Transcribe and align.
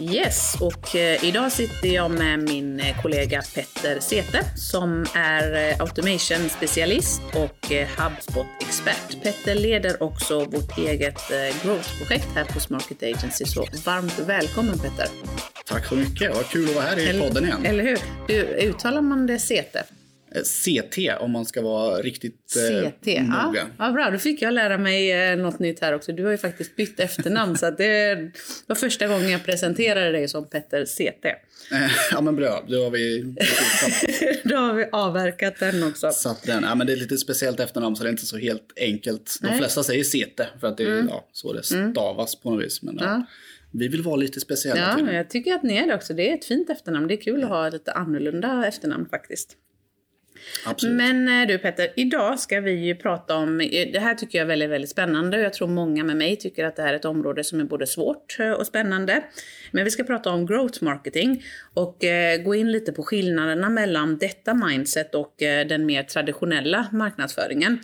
Yes, 0.00 0.56
och 0.60 0.96
eh, 0.96 1.24
idag 1.24 1.52
sitter 1.52 1.88
jag 1.88 2.10
med 2.10 2.38
min 2.38 2.80
eh, 2.80 3.02
kollega 3.02 3.42
Petter 3.54 4.00
Sete 4.00 4.44
som 4.56 5.06
är 5.14 5.70
eh, 5.70 5.80
automation-specialist 5.80 7.20
och 7.34 7.70
HubSpot-expert. 7.70 9.22
Petter 9.22 9.54
leder 9.54 10.02
också 10.02 10.44
vårt 10.44 10.78
eget 10.78 11.20
growth-projekt 11.62 12.28
här 12.34 12.44
på 12.44 12.60
Smarket 12.60 13.02
Agency, 13.02 13.44
så 13.44 13.66
varmt 13.84 14.18
välkommen 14.18 14.78
Petter. 14.78 15.08
Tack 15.66 15.86
så 15.86 15.94
mycket. 15.94 16.34
Vad 16.34 16.48
kul 16.48 16.68
att 16.68 16.74
vara 16.74 16.84
här 16.84 17.14
i 17.14 17.20
podden 17.20 17.44
igen. 17.44 17.66
Eller 17.66 17.84
hur? 17.84 17.98
Du, 18.28 18.34
uttalar 18.42 19.02
man 19.02 19.26
det 19.26 19.38
Sete? 19.38 19.84
Eh, 20.36 20.42
CT 20.42 21.20
om 21.20 21.30
man 21.30 21.44
ska 21.44 21.62
vara 21.62 22.02
riktigt 22.02 22.56
eh, 22.56 22.90
CT, 22.90 23.06
ja. 23.06 23.46
noga. 23.46 23.66
ja. 23.78 23.92
Bra, 23.92 24.10
då 24.10 24.18
fick 24.18 24.42
jag 24.42 24.54
lära 24.54 24.78
mig 24.78 25.12
eh, 25.12 25.36
något 25.36 25.58
nytt 25.58 25.80
här 25.80 25.94
också. 25.94 26.12
Du 26.12 26.24
har 26.24 26.30
ju 26.30 26.38
faktiskt 26.38 26.76
bytt 26.76 27.00
efternamn 27.00 27.58
så 27.58 27.66
att 27.66 27.78
det 27.78 28.30
var 28.66 28.76
första 28.76 29.06
gången 29.06 29.30
jag 29.30 29.44
presenterade 29.44 30.12
dig 30.12 30.28
som 30.28 30.48
Petter 30.48 30.84
CT. 30.84 31.24
Eh, 31.24 31.90
ja 32.10 32.20
men 32.20 32.36
bra, 32.36 32.64
då 32.68 32.84
har 32.84 32.90
vi 32.90 33.34
då 34.44 34.56
har 34.56 34.74
vi 34.74 34.86
avverkat 34.92 35.58
den 35.58 35.82
också. 35.82 36.10
satt 36.10 36.42
den. 36.42 36.62
Ja, 36.62 36.74
men 36.74 36.86
det 36.86 36.92
är 36.92 36.96
lite 36.96 37.16
speciellt 37.16 37.60
efternamn 37.60 37.96
så 37.96 38.02
det 38.02 38.08
är 38.08 38.10
inte 38.10 38.26
så 38.26 38.38
helt 38.38 38.72
enkelt. 38.76 39.38
De 39.40 39.48
Nej. 39.48 39.58
flesta 39.58 39.82
säger 39.82 40.04
CT 40.04 40.60
för 40.60 40.66
att 40.66 40.76
det 40.76 40.84
är 40.84 41.06
ja, 41.08 41.28
så 41.32 41.52
det 41.52 41.62
stavas 41.62 42.36
på 42.36 42.50
något 42.50 42.64
vis. 42.64 42.82
Men 42.82 42.98
ja. 43.00 43.26
Vi 43.70 43.88
vill 43.88 44.02
vara 44.02 44.16
lite 44.16 44.40
speciella 44.40 44.96
Ja, 44.98 45.12
jag 45.12 45.30
tycker 45.30 45.54
att 45.54 45.62
ni 45.62 45.76
är 45.76 45.86
det 45.86 45.94
också. 45.94 46.14
Det 46.14 46.30
är 46.30 46.34
ett 46.34 46.44
fint 46.44 46.70
efternamn. 46.70 47.08
Det 47.08 47.14
är 47.14 47.20
kul 47.20 47.44
att 47.44 47.48
ha 47.48 47.68
lite 47.68 47.92
annorlunda 47.92 48.66
efternamn 48.66 49.06
faktiskt. 49.10 49.56
Absolut. 50.64 50.96
Men 50.96 51.42
eh, 51.42 51.48
du 51.48 51.58
Petter, 51.58 51.88
idag 51.96 52.40
ska 52.40 52.60
vi 52.60 52.72
ju 52.72 52.94
prata 52.94 53.36
om, 53.36 53.60
eh, 53.60 53.92
det 53.92 53.98
här 53.98 54.14
tycker 54.14 54.38
jag 54.38 54.44
är 54.44 54.48
väldigt, 54.48 54.70
väldigt 54.70 54.90
spännande 54.90 55.36
och 55.36 55.44
jag 55.44 55.52
tror 55.52 55.68
många 55.68 56.04
med 56.04 56.16
mig 56.16 56.36
tycker 56.36 56.64
att 56.64 56.76
det 56.76 56.82
här 56.82 56.92
är 56.92 56.96
ett 56.96 57.04
område 57.04 57.44
som 57.44 57.60
är 57.60 57.64
både 57.64 57.86
svårt 57.86 58.36
eh, 58.40 58.50
och 58.50 58.66
spännande. 58.66 59.24
Men 59.70 59.84
vi 59.84 59.90
ska 59.90 60.04
prata 60.04 60.30
om 60.30 60.46
growth 60.46 60.84
marketing 60.84 61.44
och 61.74 62.04
gå 62.44 62.54
in 62.54 62.72
lite 62.72 62.92
på 62.92 63.02
skillnaderna 63.02 63.70
mellan 63.70 64.18
detta 64.18 64.54
mindset 64.54 65.14
och 65.14 65.34
den 65.38 65.86
mer 65.86 66.02
traditionella 66.02 66.86
marknadsföringen. 66.92 67.78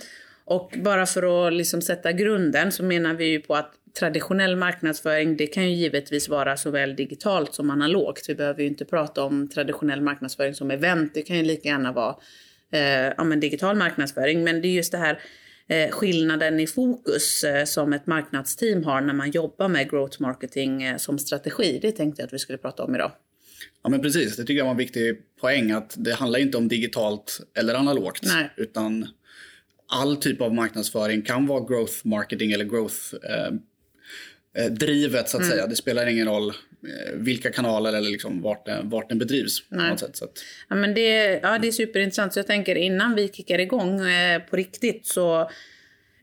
Och 0.45 0.75
bara 0.77 1.07
för 1.07 1.47
att 1.47 1.53
liksom 1.53 1.83
sätta 1.83 2.13
grunden 2.13 2.73
så 2.73 2.85
menar 2.85 3.15
vi 3.15 3.25
ju 3.25 3.41
på 3.41 3.55
att 3.55 3.73
traditionell 3.99 4.57
marknadsföring 4.57 5.37
det 5.37 5.47
kan 5.47 5.65
ju 5.65 5.75
givetvis 5.75 6.29
vara 6.29 6.57
såväl 6.57 6.97
digitalt 6.97 7.55
som 7.55 7.71
analogt. 7.71 8.29
Vi 8.29 8.35
behöver 8.35 8.63
ju 8.63 8.69
inte 8.69 8.85
prata 8.85 9.25
om 9.25 9.49
traditionell 9.49 10.01
marknadsföring 10.01 10.55
som 10.55 10.71
event. 10.71 11.15
Det 11.15 11.23
kan 11.23 11.37
ju 11.37 11.43
lika 11.43 11.69
gärna 11.69 11.93
vara 11.93 12.17
eh, 12.73 13.12
ja, 13.17 13.25
men 13.25 13.41
digital 13.41 13.77
marknadsföring. 13.77 14.45
Men 14.45 14.62
det 14.62 14.69
är 14.69 14.73
just 14.73 14.92
det 14.92 14.98
här 14.98 15.20
eh, 15.69 15.91
skillnaden 15.91 16.61
i 16.61 16.67
fokus 16.67 17.45
eh, 17.45 17.64
som 17.64 17.92
ett 17.92 18.06
marknadsteam 18.06 18.84
har 18.84 19.01
när 19.01 19.14
man 19.14 19.31
jobbar 19.31 19.69
med 19.69 19.91
growth 19.91 20.23
marketing 20.23 20.83
eh, 20.83 20.97
som 20.97 21.19
strategi. 21.19 21.79
Det 21.83 21.92
tänkte 21.92 22.23
jag 22.23 22.27
att 22.27 22.33
vi 22.33 22.39
skulle 22.39 22.59
prata 22.59 22.84
om 22.84 22.95
idag. 22.95 23.12
Ja 23.83 23.91
men 23.91 24.03
precis, 24.03 24.37
det 24.37 24.42
tycker 24.42 24.59
jag 24.59 24.64
var 24.64 24.70
en 24.70 24.77
viktig 24.77 25.17
poäng 25.41 25.70
att 25.70 25.95
det 25.98 26.14
handlar 26.14 26.39
inte 26.39 26.59
om 26.59 26.69
digitalt 26.69 27.41
eller 27.59 27.75
analogt. 27.75 28.23
Nej. 28.23 28.51
Utan 28.57 29.08
all 29.86 30.17
typ 30.17 30.41
av 30.41 30.55
marknadsföring 30.55 31.23
kan 31.23 31.47
vara 31.47 31.64
growth 31.64 31.95
marketing 32.02 32.52
eller 32.52 32.64
growth 32.64 33.14
eh, 33.14 33.55
drivet 34.70 35.29
så 35.29 35.36
att 35.36 35.42
Mm. 35.42 35.52
säga. 35.52 35.67
Det 35.67 35.77
spelar 35.77 36.07
ingen 36.07 36.27
roll 36.29 36.48
eh, 36.48 36.55
vilka 37.14 37.52
kanaler 37.52 37.92
eller 37.92 38.11
liksom 38.11 38.42
vart, 38.42 38.67
den, 38.67 38.89
vart 38.89 39.08
den 39.08 39.18
bedrivs. 39.18 39.68
På 39.68 39.74
något 39.74 40.01
sätt. 40.01 40.17
Så 40.17 40.24
att, 40.24 40.33
Ja, 40.68 40.77
men 40.77 40.95
det, 40.95 41.40
ja, 41.42 41.58
det 41.58 41.68
är 41.68 41.73
superintressant. 41.73 42.33
Så 42.33 42.39
jag 42.39 42.46
tänker 42.46 42.74
innan 42.74 43.14
vi 43.14 43.29
kickar 43.29 43.58
igång 43.58 44.01
eh, 44.08 44.42
på 44.42 44.57
riktigt 44.57 45.07
så 45.07 45.51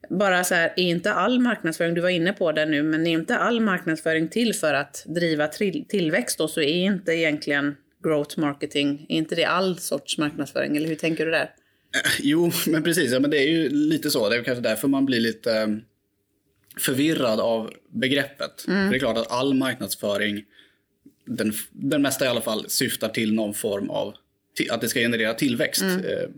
bara 0.09 0.43
så 0.43 0.55
här, 0.55 0.73
är 0.75 0.83
inte 0.83 1.11
all 1.13 1.39
marknadsföring, 1.39 1.93
du 1.93 2.01
var 2.01 2.09
inne 2.09 2.33
på 2.33 2.51
det 2.51 2.65
nu, 2.65 2.83
men 2.83 3.07
är 3.07 3.11
inte 3.11 3.37
all 3.37 3.59
marknadsföring 3.61 4.27
till 4.27 4.53
för 4.53 4.73
att 4.73 5.03
driva 5.07 5.47
till, 5.47 5.85
tillväxt 5.87 6.37
då, 6.37 6.47
så 6.47 6.61
är 6.61 6.73
inte 6.83 7.11
egentligen 7.11 7.75
growth 8.03 8.39
marketing, 8.39 9.05
är 9.09 9.17
inte 9.17 9.35
det 9.35 9.43
all 9.45 9.77
sorts 9.79 10.17
marknadsföring, 10.17 10.77
eller 10.77 10.87
hur 10.87 10.95
tänker 10.95 11.25
du 11.25 11.31
där? 11.31 11.41
eh, 11.43 12.11
jo, 12.19 12.51
men 12.67 12.83
precis. 12.83 13.11
Ja, 13.11 13.19
men 13.19 13.29
det 13.29 13.37
är 13.37 13.47
ju 13.47 13.69
lite 13.69 14.09
så. 14.09 14.29
Det 14.29 14.35
är 14.35 14.43
kanske 14.43 14.61
därför 14.61 14.87
man 14.87 15.05
blir 15.05 15.19
lite 15.19 15.51
eh, 15.53 15.67
förvirrad 16.79 17.39
av 17.39 17.73
begreppet. 17.89 18.65
Mm. 18.67 18.89
Det 18.89 18.97
är 18.97 18.99
klart 18.99 19.17
att 19.17 19.31
all 19.31 19.53
marknadsföring, 19.53 20.43
den, 21.25 21.53
den 21.71 22.01
mesta 22.01 22.25
i 22.25 22.27
alla 22.27 22.41
fall, 22.41 22.65
syftar 22.69 23.09
till 23.09 23.33
någon 23.33 23.53
form 23.53 23.89
av 23.89 24.13
att 24.71 24.81
det 24.81 24.87
ska 24.89 24.99
generera 24.99 25.33
tillväxt. 25.33 25.81
Mm. 25.81 26.05
Eh, 26.05 26.29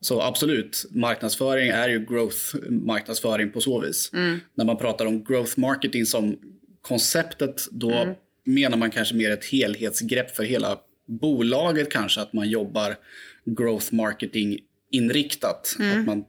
Så 0.00 0.20
absolut, 0.22 0.84
marknadsföring 0.90 1.68
är 1.68 1.88
ju 1.88 2.06
growth 2.06 2.56
marknadsföring 2.70 3.50
på 3.50 3.60
så 3.60 3.80
vis. 3.80 4.10
Mm. 4.12 4.40
När 4.54 4.64
man 4.64 4.76
pratar 4.76 5.06
om 5.06 5.24
growth 5.24 5.58
marketing 5.58 6.06
som 6.06 6.38
konceptet, 6.80 7.62
då 7.70 7.92
Mm. 7.92 8.14
menar 8.44 8.76
man 8.78 8.90
kanske 8.90 9.14
mer 9.14 9.30
ett 9.30 9.44
helhetsgrepp 9.44 10.36
för 10.36 10.42
hela 10.44 10.78
bolaget 11.06 11.90
kanske, 11.90 12.20
att 12.20 12.32
man 12.32 12.48
jobbar 12.50 12.96
growth 13.44 13.94
marketing 13.94 14.58
inriktat. 14.92 15.76
Mm. 15.78 16.00
Att 16.00 16.06
man 16.06 16.24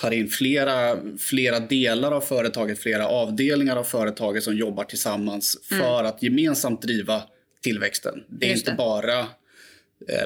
tar 0.00 0.10
in 0.10 0.28
flera, 0.28 0.96
flera 1.18 1.60
delar 1.60 2.12
av 2.12 2.20
företaget, 2.20 2.78
flera 2.78 3.08
avdelningar 3.08 3.76
av 3.76 3.84
företaget 3.84 4.42
som 4.42 4.56
jobbar 4.56 4.84
tillsammans 4.84 5.58
för 5.68 6.04
att 6.04 6.22
gemensamt 6.22 6.82
driva 6.82 7.22
tillväxten. 7.62 8.14
Det 8.28 8.46
är 8.46 8.48
Mm. 8.48 8.54
Just 8.54 8.62
inte 8.62 8.70
det. 8.70 8.76
bara 8.76 9.26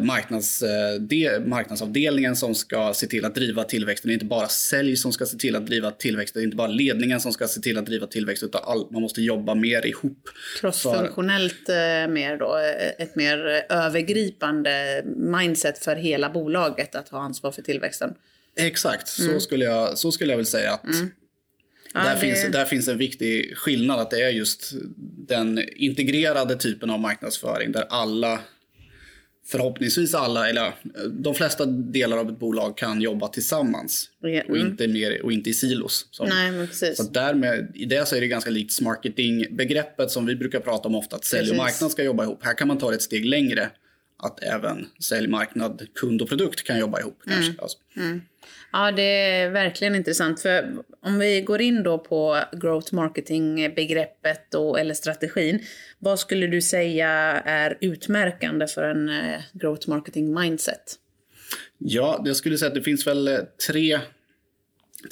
marknads, 0.00 0.62
eh, 0.62 0.94
de, 1.00 1.38
marknadsavdelningen 1.38 2.36
som 2.36 2.54
ska 2.54 2.94
se 2.94 3.06
till 3.06 3.24
att 3.24 3.34
driva 3.34 3.64
tillväxten. 3.64 4.08
Det 4.08 4.12
är 4.12 4.14
inte 4.14 4.26
bara 4.26 4.48
sälj 4.48 4.96
som 4.96 5.12
ska 5.12 5.26
se 5.26 5.36
till 5.36 5.56
att 5.56 5.66
driva 5.66 5.90
tillväxten. 5.90 6.40
Det 6.40 6.44
är 6.44 6.46
inte 6.46 6.56
bara 6.56 6.68
ledningen 6.68 7.20
som 7.20 7.32
ska 7.32 7.48
se 7.48 7.60
till 7.60 7.78
att 7.78 7.86
driva 7.86 8.06
tillväxt. 8.06 8.42
Utan 8.42 8.60
all, 8.64 8.92
man 8.92 9.02
måste 9.02 9.22
jobba 9.22 9.54
mer 9.54 9.86
ihop. 9.86 10.28
Crossfunktionellt 10.60 11.68
eh, 11.68 12.12
mer 12.12 12.36
då, 12.38 12.56
eh, 12.58 13.04
ett 13.04 13.16
mer 13.16 13.64
eh, 13.70 13.76
övergripande 13.86 15.02
mindset 15.16 15.78
för 15.78 15.96
hela 15.96 16.30
bolaget 16.30 16.94
att 16.94 17.08
ha 17.08 17.18
ansvar 17.20 17.52
för 17.52 17.62
tillväxten. 17.62 18.14
Exakt, 18.56 19.08
så, 19.08 19.40
skulle 19.40 19.64
jag, 19.64 19.98
så 19.98 20.12
skulle 20.12 20.32
jag 20.32 20.36
väl 20.36 20.46
säga 20.46 20.72
att 20.72 20.84
Mm. 20.84 21.10
Ja, 21.94 22.00
där, 22.00 22.14
det- 22.14 22.20
finns, 22.20 22.52
där 22.52 22.64
finns 22.64 22.88
en 22.88 22.98
viktig 22.98 23.56
skillnad. 23.56 24.00
Att 24.00 24.10
det 24.10 24.22
är 24.22 24.30
just 24.30 24.72
den 25.28 25.58
integrerade 25.76 26.56
typen 26.56 26.90
av 26.90 27.00
marknadsföring 27.00 27.72
där 27.72 27.84
alla 27.90 28.40
Förhoppningsvis 29.50 30.14
alla, 30.14 30.48
eller 30.48 30.60
ja, 30.60 30.74
de 31.10 31.34
flesta 31.34 31.66
delar 31.66 32.18
av 32.18 32.30
ett 32.30 32.38
bolag 32.38 32.76
kan 32.76 33.00
jobba 33.00 33.28
tillsammans 33.28 34.10
Ja, 34.22 34.42
och, 34.48 34.56
mm. 34.56 34.66
inte 34.66 34.88
mer, 34.88 35.24
och 35.24 35.32
inte 35.32 35.50
i 35.50 35.54
silos. 35.54 36.06
Som, 36.10 36.28
Nej. 36.28 36.94
Så 36.94 37.02
därmed, 37.02 37.72
i 37.74 37.84
det 37.84 38.08
så 38.08 38.16
är 38.16 38.20
det 38.20 38.26
ganska 38.26 38.50
likt 38.50 38.80
marketingbegreppet 38.80 40.10
som 40.10 40.26
vi 40.26 40.36
brukar 40.36 40.60
prata 40.60 40.88
om 40.88 40.94
ofta, 40.94 41.16
att 41.16 41.24
sälj 41.24 41.50
och 41.50 41.56
marknad 41.56 41.90
ska 41.90 42.02
jobba 42.02 42.24
ihop. 42.24 42.44
Här 42.44 42.54
kan 42.54 42.68
man 42.68 42.78
ta 42.78 42.90
det 42.90 42.94
ett 42.94 43.02
steg 43.02 43.24
längre, 43.24 43.70
att 44.22 44.42
även 44.42 44.86
sälj, 45.00 45.28
marknad, 45.28 45.86
kund 45.94 46.22
och 46.22 46.28
produkt 46.28 46.62
kan 46.62 46.78
jobba 46.78 47.00
ihop. 47.00 47.22
Mm. 47.26 47.36
Kanske. 47.36 47.62
Alltså, 47.62 47.78
Ja, 48.72 48.92
det 48.92 49.02
är 49.02 49.50
verkligen 49.50 49.94
intressant. 49.94 50.40
För 50.40 50.74
om 51.02 51.18
vi 51.18 51.40
går 51.40 51.60
in 51.60 51.82
då 51.82 51.98
på 51.98 52.38
growth 52.52 52.94
marketing-begreppet 52.94 54.54
och, 54.54 54.80
eller 54.80 54.94
strategin. 54.94 55.64
Vad 55.98 56.18
skulle 56.18 56.46
du 56.46 56.62
säga 56.62 57.08
är 57.44 57.78
utmärkande 57.80 58.66
för 58.66 58.82
en 58.82 59.08
eh, 59.08 59.40
growth 59.52 59.88
marketing 59.88 60.34
mindset? 60.40 60.94
Ja, 61.78 62.22
jag 62.24 62.36
skulle 62.36 62.58
säga 62.58 62.68
att 62.68 62.74
det 62.74 62.82
finns 62.82 63.06
väl 63.06 63.28
eh, 63.28 63.38
tre, 63.68 64.00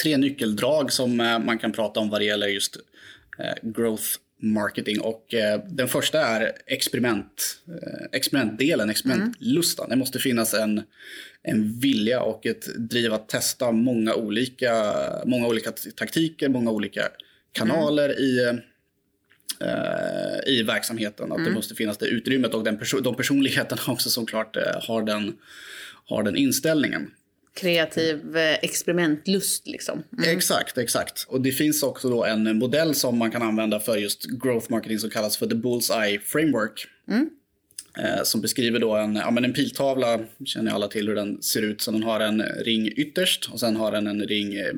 tre 0.02 0.16
nyckeldrag 0.16 0.92
som 0.92 1.20
eh, 1.20 1.38
man 1.38 1.58
kan 1.58 1.72
prata 1.72 2.00
om 2.00 2.10
vad 2.10 2.20
det 2.20 2.24
gäller 2.24 2.46
just 2.46 2.76
growth 3.62 4.04
marketing. 4.38 5.00
Och 5.00 5.34
eh, 5.34 5.60
den 5.68 5.88
första 5.88 6.20
är 6.20 6.52
experiment, 6.66 7.58
eh, 7.68 8.06
experimentdelen, 8.12 8.90
experimentlustan. 8.90 9.88
Det 9.88 9.96
måste 9.96 10.18
finnas 10.18 10.54
en, 10.54 10.82
en 11.42 11.80
vilja 11.80 12.22
och 12.22 12.46
ett 12.46 12.76
driv 12.76 13.12
att 13.12 13.28
testa 13.28 13.72
många 13.72 14.14
olika, 14.14 14.94
många 15.26 15.46
olika 15.46 15.72
taktiker, 15.96 16.48
många 16.48 16.70
olika 16.70 17.08
kanaler 17.52 18.20
i 18.20 18.48
eh, 19.60 20.54
i 20.54 20.62
verksamheten. 20.62 21.32
Att 21.32 21.44
det 21.44 21.50
måste 21.50 21.74
finnas 21.74 21.98
det 21.98 22.06
utrymmet 22.06 22.54
och 22.54 22.64
den 22.64 22.78
perso- 22.78 23.00
de 23.00 23.14
personligheterna 23.14 23.82
också 23.92 24.10
såklart 24.10 24.56
eh, 24.56 24.62
har, 24.82 25.02
den, 25.02 25.36
har 26.04 26.22
den 26.22 26.36
inställningen. 26.36 27.10
Kreativ 27.60 28.36
eh, 28.36 28.54
experimentlust 28.62 29.66
liksom. 29.66 30.02
Exakt, 30.26 30.78
exakt. 30.78 31.24
Och 31.28 31.40
det 31.40 31.52
finns 31.52 31.82
också 31.82 32.08
då 32.10 32.24
en 32.24 32.58
modell 32.58 32.94
som 32.94 33.18
man 33.18 33.30
kan 33.30 33.42
använda 33.42 33.80
för 33.80 33.96
just 33.96 34.24
growth 34.24 34.70
marketing 34.70 34.98
som 34.98 35.10
kallas 35.10 35.36
för 35.36 35.46
the 35.46 35.54
bullseye 35.54 36.20
framework. 36.20 36.86
Eh, 37.98 38.22
som 38.24 38.40
beskriver 38.40 38.78
då 38.78 38.94
en, 38.96 39.16
ja, 39.16 39.30
men 39.30 39.44
en 39.44 39.52
piltavla, 39.52 40.20
känner 40.44 40.72
alla 40.72 40.88
till 40.88 41.08
hur 41.08 41.14
den 41.14 41.42
ser 41.42 41.62
ut. 41.62 41.80
Så 41.80 41.90
den 41.90 42.02
har 42.02 42.20
en 42.20 42.42
ring 42.42 42.92
ytterst 42.96 43.48
och 43.52 43.60
sen 43.60 43.76
har 43.76 43.92
den 43.92 44.06
en 44.06 44.22
ring, 44.22 44.54
eh, 44.54 44.72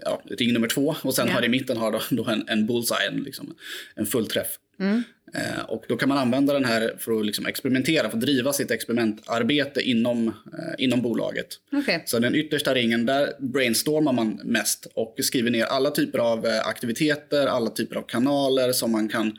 ja, 0.00 0.22
ring 0.38 0.52
nummer 0.52 0.68
två 0.68 0.94
och 1.02 1.14
sen 1.14 1.28
Ja. 1.28 1.34
har 1.34 1.44
i 1.44 1.48
mitten 1.48 1.76
har 1.76 1.92
då, 1.92 2.00
då 2.10 2.24
en, 2.24 2.44
en 2.48 2.66
bullseye, 2.66 3.08
en, 3.08 3.16
liksom, 3.22 3.54
en 3.94 4.06
fullträff. 4.06 4.46
Mm. 4.80 5.02
Eh, 5.34 5.64
och 5.68 5.84
då 5.88 5.96
kan 5.96 6.08
man 6.08 6.18
använda 6.18 6.52
den 6.52 6.64
här 6.64 6.94
för 6.98 7.20
att 7.20 7.26
liksom 7.26 7.46
experimentera, 7.46 8.10
för 8.10 8.16
att 8.16 8.20
driva 8.20 8.52
sitt 8.52 8.70
experimentarbete 8.70 9.80
inom, 9.80 10.28
eh, 10.28 10.74
inom 10.78 11.02
bolaget. 11.02 11.46
Okej. 11.72 12.02
Så 12.06 12.18
den 12.18 12.34
yttersta 12.34 12.74
ringen, 12.74 13.06
där 13.06 13.32
brainstormar 13.38 14.12
man 14.12 14.40
mest 14.44 14.86
och 14.94 15.16
skriver 15.18 15.50
ner 15.50 15.64
alla 15.64 15.90
typer 15.90 16.18
av 16.18 16.46
eh, 16.46 16.66
aktiviteter, 16.66 17.46
alla 17.46 17.70
typer 17.70 17.96
av 17.96 18.02
kanaler 18.02 18.72
som 18.72 18.92
man 18.92 19.08
kan 19.08 19.38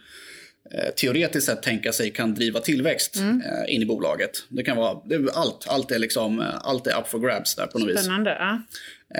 teoretiskt 0.95 1.45
sett 1.45 1.63
tänka 1.63 1.91
sig 1.93 2.09
kan 2.09 2.33
driva 2.35 2.59
tillväxt 2.59 3.15
eh, 3.15 3.75
in 3.75 3.81
i 3.81 3.85
bolaget. 3.85 4.31
Det 4.49 4.63
kan 4.63 4.77
vara 4.77 5.01
det 5.05 5.15
är 5.15 5.25
allt. 5.33 5.65
Allt 5.67 5.91
är, 5.91 5.99
liksom, 5.99 6.39
eh, 6.39 6.45
allt 6.61 6.87
är 6.87 6.99
up 6.99 7.07
for 7.07 7.19
grabs 7.19 7.55
där 7.55 7.67
på 7.67 7.79
något 7.79 7.89
vis. 7.89 7.99
Spännande. 7.99 8.29
Ja. 8.39 8.61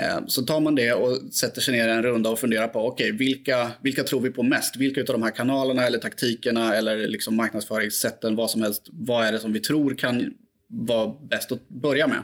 Eh, 0.02 0.20
Så 0.28 0.42
tar 0.42 0.60
man 0.60 0.76
det 0.76 0.94
och 0.94 1.34
sätter 1.34 1.62
sig 1.62 1.74
ner 1.78 1.88
en 1.88 2.04
runda 2.04 2.30
och 2.30 2.40
funderar 2.40 2.68
på 2.68 2.88
okej, 2.88 3.12
vilka, 3.12 3.72
vilka 3.82 4.04
tror 4.04 4.22
vi 4.22 4.30
på 4.30 4.44
mest? 4.44 4.76
Vilka 4.76 5.02
av 5.02 5.06
de 5.08 5.24
här 5.24 5.32
kanalerna 5.32 5.86
eller 5.88 5.98
taktikerna 6.00 6.76
eller 6.76 7.08
liksom 7.08 7.36
marknadsföringssätten, 7.36 8.36
vad 8.36 8.50
som 8.52 8.62
helst, 8.62 8.88
vad 8.92 9.26
är 9.28 9.32
det 9.32 9.40
som 9.40 9.54
vi 9.54 9.60
tror 9.60 9.96
kan 9.96 10.34
vara 10.70 11.14
bäst 11.30 11.52
att 11.52 11.70
börja 11.70 12.08
med? 12.08 12.24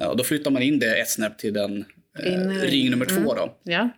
Eh, 0.00 0.06
Och 0.08 0.16
då 0.16 0.24
flyttar 0.24 0.50
man 0.50 0.62
in 0.62 0.78
det 0.78 1.00
ett 1.00 1.10
snäpp 1.10 1.38
till 1.38 1.52
den 1.52 1.84
eh, 2.18 2.32
In 2.34 2.50
ring 2.60 2.90
nummer 2.90 3.06
två. 3.06 3.34
Då. 3.34 3.56
ja. 3.62 3.90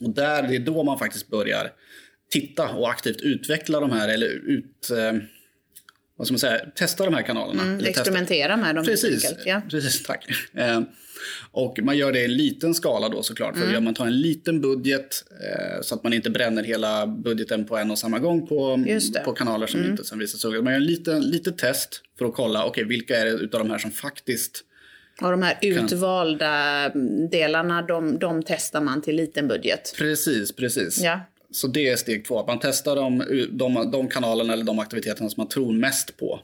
Och 0.00 0.10
där, 0.10 0.42
det 0.42 0.56
är 0.56 0.60
då 0.60 0.82
man 0.82 0.98
faktiskt 0.98 1.28
börjar 1.28 1.70
titta 2.40 2.68
och 2.68 2.90
aktivt 2.90 3.20
utveckla 3.20 3.80
de 3.80 3.90
här, 3.90 4.08
eller 4.08 4.26
ut, 4.26 4.90
eh, 4.90 5.20
vad 6.16 6.26
ska 6.26 6.32
man 6.32 6.38
säga, 6.38 6.60
testa 6.74 7.04
de 7.04 7.14
här 7.14 7.22
kanalerna. 7.22 7.62
testa- 7.78 7.88
Experimentera 7.88 8.56
med 8.56 8.74
dem 8.74 8.84
Precis, 8.84 9.24
enkelt. 9.24 9.46
Ja. 9.46 9.62
precis 9.70 10.02
tack. 10.02 10.26
Eh, 10.54 10.80
och 11.50 11.78
man 11.82 11.96
gör 11.96 12.12
det 12.12 12.20
i 12.20 12.24
en 12.24 12.36
liten 12.36 12.74
skala 12.74 13.08
då 13.08 13.22
såklart. 13.22 13.56
Mm. 13.56 13.72
För 13.72 13.80
man 13.80 13.94
tar 13.94 14.06
en 14.06 14.20
liten 14.20 14.60
budget 14.60 15.24
eh, 15.42 15.80
så 15.82 15.94
att 15.94 16.02
man 16.02 16.12
inte 16.12 16.30
bränner 16.30 16.62
hela 16.64 17.06
budgeten 17.06 17.64
på 17.64 17.76
en 17.76 17.90
och 17.90 17.98
samma 17.98 18.18
gång 18.18 18.46
på. 18.46 18.68
Mm. 18.70 19.00
på 19.24 19.32
kanaler 19.32 19.66
som 19.66 19.84
inte 19.84 20.04
sen 20.04 20.18
visar 20.18 20.38
sig. 20.38 20.50
Man 20.62 20.72
gör 20.72 20.80
en 20.80 20.86
liten, 20.86 21.22
litet 21.22 21.58
test 21.58 22.02
för 22.18 22.24
att 22.26 22.34
kolla, 22.34 22.64
okej 22.64 22.84
vilka 22.84 23.16
är 23.20 23.24
det 23.24 23.30
utav 23.30 23.60
de 23.60 23.70
här 23.70 23.78
som 23.78 23.90
faktiskt 23.90 24.64
Och 25.22 25.30
de 25.30 25.42
här 25.42 25.58
utvalda 25.62 26.88
delarna, 27.30 27.82
de, 27.82 28.18
de 28.18 28.42
testar 28.42 28.80
man 28.80 29.02
till 29.02 29.16
liten 29.16 29.48
budget. 29.48 29.94
Precis, 29.98 30.52
precis. 30.56 30.98
Ja. 31.02 31.20
Så 31.54 31.66
det 31.66 31.88
är 31.88 31.96
steg 31.96 32.24
två. 32.24 32.40
Att 32.40 32.46
man 32.46 32.58
testar 32.62 32.96
de, 32.96 33.24
de, 33.50 33.90
de 33.90 34.08
kanalerna 34.08 34.52
eller 34.52 34.64
de 34.64 34.78
aktiviteterna 34.78 35.30
som 35.30 35.40
man 35.40 35.48
tror 35.48 35.72
mest 35.72 36.16
på. 36.16 36.40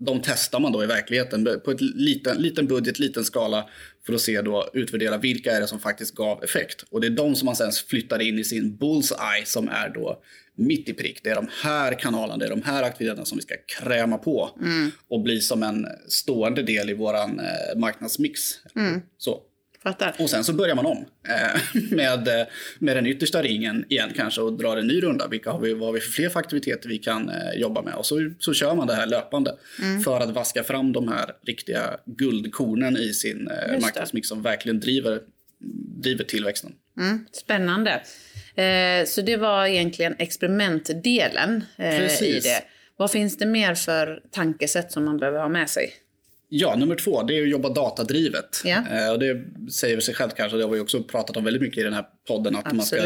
De 0.00 0.20
testar 0.24 0.60
man 0.60 0.72
då 0.72 0.84
i 0.84 0.86
verkligheten 0.86 1.60
på 1.64 1.70
ett 1.70 1.80
liten, 1.80 2.36
liten 2.36 2.66
budget, 2.66 2.98
liten 2.98 3.24
skala 3.24 3.68
för 4.06 4.12
att 4.12 4.20
se 4.20 4.42
då, 4.42 4.70
utvärdera 4.72 5.18
vilka 5.18 5.52
är 5.52 5.60
det 5.60 5.66
som 5.66 5.80
faktiskt 5.80 6.14
gav 6.14 6.44
effekt. 6.44 6.84
Och 6.90 7.00
det 7.00 7.06
är 7.06 7.10
de 7.10 7.34
som 7.34 7.46
man 7.46 7.56
sen 7.56 7.72
flyttar 7.72 8.22
in 8.22 8.38
i 8.38 8.44
sin 8.44 8.76
bullseye 8.76 9.44
som 9.44 9.68
är 9.68 9.88
då 9.94 10.22
mitt 10.54 10.88
i 10.88 10.92
prick. 10.92 11.20
Det 11.24 11.30
är 11.30 11.34
de 11.34 11.48
här 11.62 11.98
kanalerna, 11.98 12.36
det 12.36 12.46
är 12.46 12.50
de 12.50 12.62
här 12.62 12.82
aktiviteterna 12.82 13.24
som 13.24 13.38
vi 13.38 13.42
ska 13.42 13.54
kräma 13.80 14.18
på 14.18 14.50
och 15.08 15.20
bli 15.22 15.40
som 15.40 15.62
en 15.62 15.86
stående 16.08 16.62
del 16.62 16.90
i 16.90 16.94
våran 16.94 17.40
eh, 17.40 17.78
marknadsmix. 17.78 18.40
Så. 19.18 19.42
Fattar. 19.82 20.14
Och 20.18 20.30
sen 20.30 20.44
så 20.44 20.52
börjar 20.52 20.74
man 20.74 20.86
om 20.86 21.06
eh, 21.28 21.80
med, 21.90 22.28
eh, 22.28 22.46
med 22.78 22.96
den 22.96 23.06
yttersta 23.06 23.42
ringen 23.42 23.84
igen 23.88 24.12
kanske 24.16 24.40
och 24.40 24.52
drar 24.52 24.76
en 24.76 24.86
ny 24.86 25.02
runda. 25.02 25.28
Vilka 25.28 25.50
har 25.50 25.60
vi, 25.60 25.74
vad 25.74 25.88
har 25.88 25.92
vi 25.92 26.00
för 26.00 26.10
fler 26.10 26.28
för 26.28 26.40
aktiviteter 26.40 26.88
vi 26.88 26.98
kan 26.98 27.28
eh, 27.28 27.60
jobba 27.60 27.82
med? 27.82 27.94
Och 27.94 28.06
så, 28.06 28.30
så 28.38 28.54
kör 28.54 28.74
man 28.74 28.86
det 28.86 28.94
här 28.94 29.06
löpande 29.06 29.54
för 30.04 30.20
att 30.20 30.30
vaska 30.30 30.64
fram 30.64 30.92
de 30.92 31.08
här 31.08 31.30
riktiga 31.46 32.00
guldkornen 32.06 32.96
i 32.96 33.14
sin 33.14 33.44
det. 33.44 33.78
marknadsmix 33.80 34.28
som 34.28 34.42
verkligen 34.42 34.80
driver, 34.80 35.20
driver 36.02 36.24
tillväxten. 36.24 36.72
Mm, 37.00 37.26
spännande. 37.32 37.90
Eh, 38.54 39.06
så 39.06 39.22
det 39.22 39.36
var 39.36 39.66
egentligen 39.66 40.16
experimentdelen 40.18 41.64
eh, 41.76 42.22
i 42.22 42.40
det. 42.40 42.62
Vad 42.96 43.10
finns 43.10 43.36
det 43.36 43.46
mer 43.46 43.74
för 43.74 44.22
tankesätt 44.30 44.92
som 44.92 45.04
man 45.04 45.18
behöver 45.18 45.38
ha 45.38 45.48
med 45.48 45.70
sig? 45.70 45.92
Ja, 46.50 46.76
nummer 46.76 46.94
två, 46.94 47.22
det 47.22 47.38
är 47.38 47.42
att 47.42 47.48
jobba 47.48 47.68
datadrivet. 47.68 48.62
Eh, 48.90 49.12
och 49.12 49.18
det 49.18 49.44
säger 49.72 50.00
sig 50.00 50.14
självt 50.14 50.34
kanske, 50.34 50.58
det 50.58 50.64
har 50.64 50.70
vi 50.70 50.80
också 50.80 51.02
pratat 51.02 51.36
om 51.36 51.44
väldigt 51.44 51.62
mycket 51.62 51.78
i 51.78 51.82
den 51.82 51.92
här 51.92 52.04
podden. 52.28 52.56
Att 52.56 52.72
man 52.72 52.86
ska, 52.86 52.96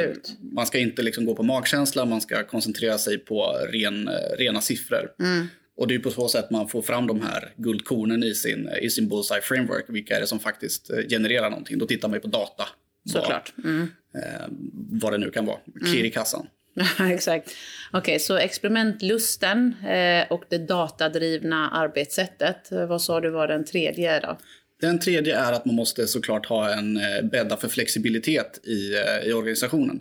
man 0.41 0.67
ska 0.67 0.79
inte 0.79 1.03
liksom 1.03 1.27
gå 1.27 1.35
på 1.35 1.43
magkänsla, 1.43 2.05
man 2.05 2.21
ska 2.21 2.45
koncentrera 2.45 2.99
sig 2.99 3.19
på 3.19 3.57
ren, 3.73 4.09
eh, 4.09 4.37
rena 4.39 4.61
siffror. 4.61 5.13
Mm. 5.21 5.47
Och 5.77 5.89
det 5.89 5.95
är 5.95 5.99
på 5.99 6.11
så 6.11 6.29
sätt 6.29 6.51
man 6.51 6.69
får 6.69 6.83
fram 6.83 7.07
de 7.07 7.21
här 7.21 7.53
guldkornen 7.57 8.23
i 8.23 8.35
sin, 8.35 8.69
i 8.83 8.91
sin 8.91 9.09
bullseye 9.09 9.41
framework. 9.41 9.85
Vilka 9.89 10.17
är 10.17 10.21
det 10.21 10.27
som 10.27 10.39
faktiskt 10.41 10.91
eh, 10.91 10.99
genererar 11.09 11.51
någonting? 11.51 11.79
Då 11.79 11.87
tittar 11.87 12.09
man 12.09 12.17
ju 12.17 12.21
på 12.21 12.29
data. 12.29 12.65
Såklart. 13.13 13.53
Mm. 13.65 13.87
Vad, 14.13 14.23
eh, 14.23 14.49
vad 14.91 15.13
det 15.13 15.19
nu 15.19 15.31
kan 15.31 15.47
vara. 15.47 15.59
Klirr 15.85 16.05
i 16.05 16.11
kassan. 16.11 16.47
Exakt. 17.13 17.51
Okej, 17.93 18.19
så 18.19 18.37
experimentlusten 18.37 19.75
eh, 19.87 20.33
och 20.33 20.45
det 20.49 20.59
datadrivna 20.59 21.71
arbetssättet. 21.71 22.73
Eh, 22.73 22.87
Vad 22.87 23.03
sa 23.03 23.21
du 23.21 23.31
var 23.31 23.49
den 23.49 23.65
tredje 23.65 24.21
då? 24.21 24.39
Den 24.81 24.99
tredje 24.99 25.37
är 25.39 25.53
att 25.53 25.65
man 25.65 25.75
måste 25.75 26.07
såklart 26.07 26.47
ha 26.47 26.73
en 26.73 26.97
eh, 26.97 27.23
bädda 27.33 27.57
för 27.57 27.69
flexibilitet 27.69 28.61
i, 28.67 28.95
eh, 28.95 29.29
i 29.29 29.33
organisationen. 29.33 30.01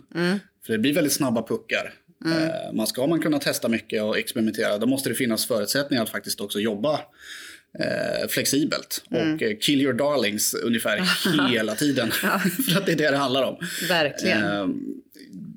För 0.66 0.72
det 0.72 0.78
blir 0.78 0.94
väldigt 0.94 1.12
snabba 1.12 1.42
puckar. 1.42 1.92
Eh, 2.26 2.72
Man 2.72 2.86
ska 2.86 3.06
man 3.06 3.20
kunna 3.22 3.38
testa 3.38 3.68
mycket 3.68 4.02
och 4.02 4.18
experimentera, 4.18 4.78
då 4.78 4.86
måste 4.86 5.08
det 5.08 5.14
finnas 5.14 5.46
förutsättningar 5.46 6.02
att 6.02 6.10
faktiskt 6.10 6.40
också 6.40 6.60
jobba 6.60 7.00
eh, 7.78 8.28
flexibelt. 8.28 9.04
Och 9.10 9.42
eh, 9.42 9.56
kill 9.60 9.80
your 9.82 9.92
darlings 9.92 10.54
ungefär 10.54 11.02
hela 11.52 11.74
tiden. 11.74 12.10
för 12.70 12.78
att 12.78 12.86
det 12.86 12.92
är 12.92 12.96
det 12.96 13.10
det 13.10 13.16
handlar 13.16 13.42
om. 13.42 13.56
Verkligen. 13.88 14.42
Eh, 14.44 14.66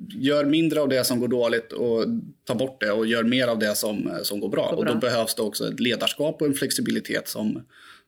gör 0.10 0.46
mindre 0.46 0.82
av 0.82 0.90
det 0.90 1.04
som 1.04 1.20
går 1.20 1.28
dåligt 1.28 1.74
och 1.74 2.06
ta 2.44 2.56
bort 2.56 2.82
det 2.82 2.92
och 2.92 3.08
gör 3.08 3.24
mer 3.24 3.48
av 3.48 3.60
det 3.60 3.76
som, 3.76 4.12
som 4.24 4.40
går 4.40 4.50
bra. 4.50 4.66
Och 4.66 4.86
då 4.86 4.92
bra. 4.92 5.00
behövs 5.00 5.36
det 5.36 5.42
också 5.42 5.68
ett 5.68 5.80
ledarskap 5.80 6.42
och 6.42 6.48
en 6.48 6.54
flexibilitet 6.54 7.28
som, 7.28 7.62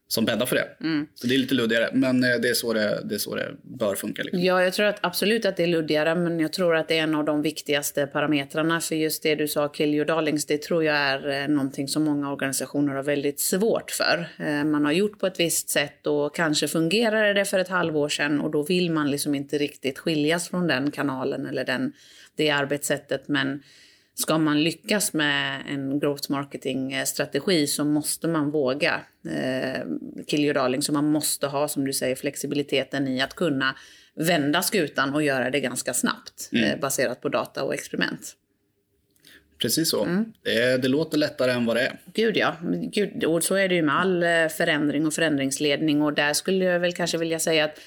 som 0.08 0.26
bäddar 0.26 0.46
för 0.46 0.56
det. 0.56 0.68
Mm. 0.82 1.08
Så 1.16 1.28
det 1.28 1.36
är 1.36 1.38
lite 1.38 1.54
luddigare, 1.54 1.90
men 1.94 2.24
eh, 2.24 2.36
det 2.42 2.50
är 2.50 2.54
så 2.54 2.74
det, 2.74 3.02
det, 3.04 3.16
är 3.16 3.20
så 3.20 3.36
det 3.36 3.52
bör 3.64 3.96
funka. 3.96 4.24
Liksom. 4.24 4.44
Ja, 4.44 4.64
jag 4.64 4.74
tror 4.74 4.86
att 4.86 5.00
absolut 5.02 5.46
att 5.46 5.58
det 5.58 5.64
är 5.64 5.68
luddigare, 5.68 6.16
men 6.16 6.40
jag 6.40 6.54
tror 6.54 6.76
att 6.76 6.88
det 6.88 6.98
är 6.98 7.04
en 7.04 7.16
av 7.16 7.26
de 7.26 7.42
viktigaste 7.42 8.08
parametrarna. 8.08 8.82
För 8.82 8.96
just 8.96 9.24
det 9.24 9.36
du 9.36 9.48
sa, 9.48 9.68
kill 9.68 9.94
your 9.94 10.06
darlings, 10.06 10.46
det 10.46 10.62
tror 10.62 10.84
jag 10.84 10.96
är 10.96 11.30
eh, 11.30 11.48
någonting 11.48 11.88
som 11.88 12.04
många 12.04 12.32
organisationer 12.32 12.94
har 12.94 13.04
väldigt 13.04 13.40
svårt 13.40 13.92
för. 13.92 14.30
Eh, 14.40 14.64
Man 14.64 14.86
har 14.86 14.92
gjort 14.92 15.20
på 15.20 15.28
ett 15.28 15.40
visst 15.40 15.70
sätt 15.70 16.08
och 16.08 16.36
kanske 16.36 16.68
fungerade 16.68 17.34
det 17.34 17.46
för 17.46 17.60
ett 17.60 17.70
halvår 17.70 18.10
sedan 18.10 18.42
och 18.42 18.52
då 18.52 18.64
vill 18.64 18.92
man 18.92 19.12
liksom 19.12 19.36
inte 19.36 19.58
riktigt 19.58 20.00
skiljas 20.00 20.50
från 20.50 20.68
den 20.68 20.92
kanalen 20.92 21.46
eller 21.46 21.66
den, 21.66 21.94
det 22.36 22.50
arbetssättet. 22.50 23.28
Men 23.28 23.64
ska 24.20 24.38
man 24.38 24.64
lyckas 24.64 25.14
med 25.14 25.64
en 25.70 26.00
growth 26.00 26.32
marketing-strategi 26.32 27.68
så 27.68 27.86
måste 27.86 28.28
man 28.28 28.52
våga 28.52 29.02
eh, 29.30 29.82
kill 30.28 30.46
your 30.46 30.54
darling. 30.54 30.82
Så 30.82 30.94
man 30.94 31.12
måste 31.12 31.48
ha, 31.48 31.68
som 31.68 31.86
du 31.86 31.94
säger, 31.94 32.16
flexibiliteten 32.16 33.08
i 33.08 33.22
att 33.22 33.34
kunna 33.34 33.76
vända 34.16 34.62
skutan 34.62 35.14
och 35.14 35.24
göra 35.24 35.50
det 35.50 35.60
ganska 35.60 35.94
snabbt 35.94 36.50
eh, 36.54 36.80
baserat 36.80 37.22
på 37.22 37.30
data 37.30 37.64
och 37.64 37.74
experiment. 37.74 38.36
Precis 39.58 39.90
så. 39.90 40.04
Mm. 40.04 40.34
Det, 40.44 40.82
det 40.82 40.88
låter 40.88 41.18
lättare 41.18 41.52
än 41.52 41.66
vad 41.66 41.76
det 41.76 41.82
är. 41.82 42.00
Gud 42.14 42.38
ja, 42.38 42.56
Gud, 42.92 43.24
och 43.24 43.44
så 43.44 43.56
är 43.56 43.70
det 43.70 43.76
ju 43.76 43.82
med 43.82 44.00
all 44.00 44.24
eh, 44.24 44.48
förändring 44.48 45.06
och 45.06 45.14
förändringsledning 45.14 46.02
och 46.02 46.14
där 46.14 46.34
skulle 46.34 46.66
jag 46.66 46.80
väl 46.80 46.94
kanske 46.94 47.18
vilja 47.18 47.40
säga 47.40 47.66
att 47.66 47.80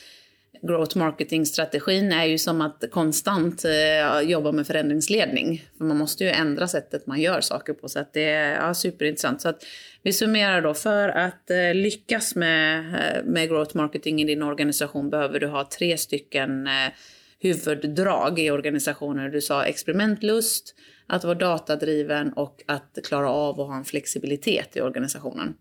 growth 0.62 0.98
marketing-strategin 0.98 2.12
är 2.12 2.24
ju 2.24 2.38
som 2.38 2.60
att 2.60 2.84
konstant 2.90 3.64
eh, 3.64 4.20
jobba 4.20 4.52
med 4.52 4.66
förändringsledning. 4.66 5.64
För 5.78 5.84
man 5.84 5.96
måste 5.96 6.24
ju 6.24 6.30
ändra 6.30 6.68
sättet 6.68 7.06
man 7.06 7.20
gör 7.20 7.40
saker 7.40 7.72
på. 7.72 7.88
Så 7.88 7.98
att 7.98 8.12
det 8.12 8.24
är 8.24 8.66
ja, 8.66 8.74
superintressant. 8.74 9.40
Så 9.40 9.48
att 9.48 9.64
vi 10.02 10.12
summerar 10.12 10.62
då. 10.62 10.74
För 10.74 11.08
att 11.08 11.50
eh, 11.50 11.74
lyckas 11.74 12.34
med, 12.34 12.78
eh, 12.78 13.24
med 13.24 13.48
growth 13.48 13.76
marketing 13.76 14.22
i 14.22 14.24
din 14.24 14.42
organisation 14.42 15.10
behöver 15.10 15.40
du 15.40 15.46
ha 15.46 15.68
tre 15.78 15.96
stycken 15.96 16.66
eh, 16.66 16.92
huvuddrag 17.38 18.38
i 18.38 18.50
organisationen. 18.50 19.30
Du 19.30 19.40
sa 19.40 19.64
experimentlust, 19.64 20.74
att 21.06 21.24
vara 21.24 21.34
datadriven 21.34 22.32
och 22.32 22.62
att 22.66 22.98
klara 23.04 23.30
av 23.30 23.60
att 23.60 23.66
ha 23.66 23.76
en 23.76 23.84
flexibilitet 23.84 24.76
i 24.76 24.80
organisationen. 24.80 25.54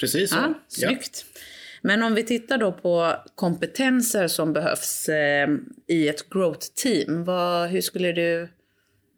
Precis 0.00 0.30
så. 0.30 0.36
Ja, 0.36 0.54
snyggt. 0.68 1.24
Men 1.86 2.02
om 2.02 2.14
vi 2.14 2.22
tittar 2.22 2.58
då 2.58 2.72
på 2.72 3.16
kompetenser 3.34 4.28
som 4.28 4.52
behövs 4.52 5.08
eh, 5.08 5.48
i 5.88 6.08
ett 6.08 6.30
growth 6.30 6.66
team. 6.82 7.24
Vad, 7.24 7.68
hur 7.68 7.80
skulle 7.80 8.12
du, 8.12 8.48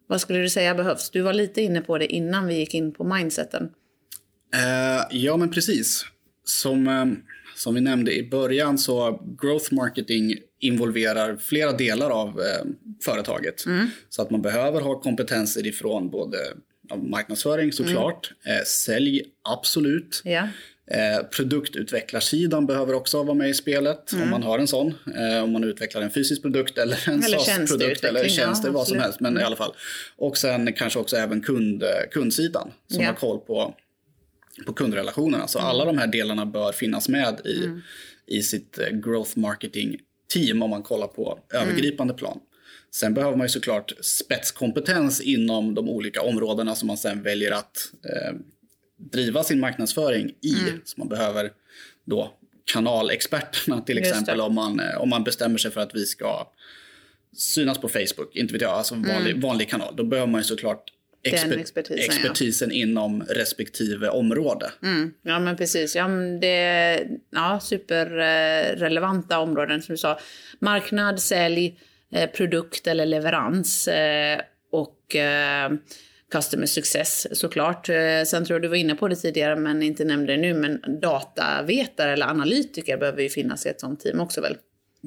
vad 0.07 0.21
skulle 0.21 0.39
du 0.39 0.51
säga 0.51 0.75
behövs? 0.75 1.11
Du 1.11 1.21
var 1.21 1.33
lite 1.33 1.63
inne 1.63 1.81
på 1.81 1.99
det 1.99 2.07
innan 2.07 2.47
vi 2.47 2.55
gick 2.55 2.75
in 2.75 2.93
på 2.93 3.05
mindseten. 3.05 3.69
Eh, 4.55 5.19
ja, 5.19 5.37
men 5.37 5.51
precis. 5.51 6.05
Som, 6.45 6.87
eh, 6.87 7.07
som 7.57 7.75
vi 7.75 7.81
nämnde 7.81 8.17
i 8.17 8.29
början 8.29 8.79
så 8.79 9.21
growth 9.43 9.75
marketing 9.75 10.35
involverar 10.61 11.37
flera 11.37 11.73
delar 11.73 12.11
av 12.11 12.29
eh, 12.29 12.67
företaget. 13.05 13.65
Så 14.09 14.23
att 14.23 14.31
man 14.31 14.43
behöver 14.43 14.81
ha 14.81 15.01
kompetenser 15.01 15.67
ifrån 15.67 16.11
både 16.11 16.39
marknadsföring 16.97 17.73
såklart. 17.73 18.33
Mm. 18.45 18.59
Eh, 18.59 18.65
sälj, 18.65 19.23
absolut. 19.43 20.23
Ja. 20.25 20.49
Eh, 20.91 21.27
produktutvecklarsidan 21.27 22.67
behöver 22.67 22.95
också 22.95 23.23
vara 23.23 23.35
med 23.35 23.51
i 23.51 23.55
spelet 23.55 24.13
mm. 24.13 24.25
om 24.25 24.31
man 24.31 24.43
har 24.43 24.59
en 24.59 24.69
sån. 24.69 24.95
Eh, 25.17 25.45
om 25.45 25.53
man 25.53 25.65
utvecklar 25.65 26.03
en 26.03 26.11
fysisk 26.11 26.43
produkt 26.43 26.79
eller 26.79 27.09
en 27.09 27.23
SaaS-produkt 27.23 28.05
eller 28.05 28.29
tjänster, 28.29 28.69
ja, 28.69 28.73
vad 28.73 28.89
som 28.89 28.99
helst. 28.99 29.21
Men 29.21 29.33
mm. 29.33 29.43
i 29.43 29.45
alla 29.45 29.57
fall. 29.57 29.73
Och 30.17 30.39
sen 30.39 30.73
kanske 30.73 30.99
också 30.99 31.17
även 31.17 31.41
kund, 31.41 31.85
kundsidan 32.11 32.73
som 32.91 33.03
ja. 33.03 33.09
har 33.09 33.15
koll 33.15 33.39
på, 33.39 33.75
på 34.67 34.73
kundrelationerna. 34.73 35.47
Så 35.47 35.59
mm. 35.59 35.71
alla 35.71 35.85
de 35.85 35.99
här 35.99 36.07
delarna 36.07 36.47
bör 36.47 36.73
finnas 36.73 37.09
med 37.09 37.41
i, 37.45 37.65
mm. 37.65 37.81
i 38.27 38.43
sitt 38.43 38.79
eh, 38.79 38.89
growth 38.89 39.39
marketing 39.39 39.97
team 40.33 40.63
om 40.63 40.71
man 40.71 40.83
kollar 40.83 41.07
på 41.07 41.39
övergripande 41.53 42.15
plan. 42.15 42.41
Sen 42.95 43.15
behöver 43.15 43.37
man 43.37 43.45
ju 43.45 43.49
såklart 43.49 43.93
spetskompetens 44.01 45.21
inom 45.21 45.75
de 45.75 45.89
olika 45.89 46.23
områdena 46.23 46.75
som 46.75 46.87
man 46.87 46.97
sen 46.97 47.23
väljer 47.23 47.53
att 47.53 47.93
eh, 48.05 48.35
driva 48.97 49.45
sin 49.45 49.61
marknadsföring 49.61 50.35
i. 50.41 50.61
Mm. 50.61 50.81
Så 50.85 51.01
man 51.01 51.09
behöver 51.09 51.51
då 52.05 52.33
kanalexperterna 52.65 53.81
till 53.81 53.99
exempel 53.99 54.41
om 54.41 54.55
man, 54.55 54.81
eh, 54.81 55.01
om 55.01 55.09
man 55.09 55.25
bestämmer 55.25 55.59
sig 55.59 55.71
för 55.71 55.81
att 55.81 55.95
vi 55.95 56.07
ska 56.07 56.53
synas 57.37 57.79
på 57.79 57.89
Facebook, 57.89 58.37
inte 58.37 58.53
vet 58.53 58.63
jag, 58.63 58.71
alltså 58.71 58.95
vanlig, 58.95 59.31
mm. 59.31 59.41
vanlig 59.41 59.69
kanal. 59.69 59.97
Då 59.97 60.05
behöver 60.05 60.33
man 60.33 60.41
ju 60.41 60.45
såklart 60.45 60.93
exper 61.23 61.59
expertisen, 61.59 62.05
expertisen 62.05 62.71
ja. 62.71 62.77
inom 62.77 63.23
respektive 63.23 64.09
område. 64.09 64.71
Mm. 64.83 65.15
Ja 65.23 65.39
men 65.39 65.57
precis, 65.57 65.97
ja, 65.97 66.09
det 66.41 66.57
är 66.57 67.09
ja, 67.31 67.61
superrelevanta 67.63 69.39
områden 69.39 69.83
som 69.83 69.93
du 69.93 69.97
sa. 69.97 70.19
Marknad, 70.59 71.21
sälj, 71.21 71.81
eh, 72.13 72.31
produkt 72.31 72.87
eller 72.87 73.07
leverans 73.07 73.89
eh, 73.89 74.41
och 74.73 75.17
customer 76.33 76.67
success 76.67 77.27
såklart. 77.33 77.89
Eh, 77.89 78.23
sen 78.27 78.45
tror 78.45 78.55
jag 78.55 78.63
du 78.63 78.69
var 78.69 78.77
inne 78.77 78.95
på 78.95 79.09
det 79.09 79.17
tidigare 79.17 79.57
men 79.57 79.83
inte 79.83 80.05
nämnde 80.05 80.33
det 80.33 80.43
nu, 80.43 80.55
men 80.55 81.01
datavetare 81.01 82.13
eller 82.13 82.27
analytiker 82.27 82.97
behöver 82.97 83.23
ju 83.23 83.29
finnas 83.29 83.67
i 83.67 83.69
ett 83.69 83.81
sånt 83.81 84.01
team 84.01 84.21
också 84.21 84.41
väl? 84.41 84.57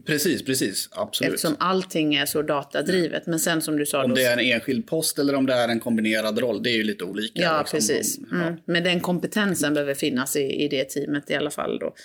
Precis, 0.05 0.45
precis. 0.45 0.89
Absolut. 0.91 1.33
Eftersom 1.33 1.55
allting 1.59 2.15
är 2.15 2.25
så 2.25 2.41
datadrivet. 2.41 3.25
Men 3.25 3.39
sen 3.39 3.61
som 3.61 3.77
du 3.77 3.85
sa... 3.85 4.03
Om 4.03 4.13
det 4.13 4.23
är 4.23 4.33
en 4.33 4.39
enskild 4.39 4.88
post 4.88 5.19
eller 5.19 5.35
om 5.35 5.45
det 5.45 5.53
är 5.53 5.67
en 5.67 5.79
kombinerad 5.79 6.39
roll, 6.39 6.63
det 6.63 6.69
är 6.69 6.77
ju 6.77 6.83
lite 6.83 7.03
olika. 7.03 7.41
Ja, 7.41 7.59
liksom. 7.59 7.77
precis. 7.77 8.17
Mm. 8.17 8.41
Ja. 8.41 8.57
Men 8.65 8.83
den 8.83 8.99
kompetensen 8.99 9.73
behöver 9.73 9.93
finnas 9.93 10.35
i, 10.35 10.63
i 10.63 10.67
det 10.67 10.83
teamet 10.83 11.29
i 11.29 11.35
alla 11.35 11.51
fall 11.51 11.79
då. 11.79 11.95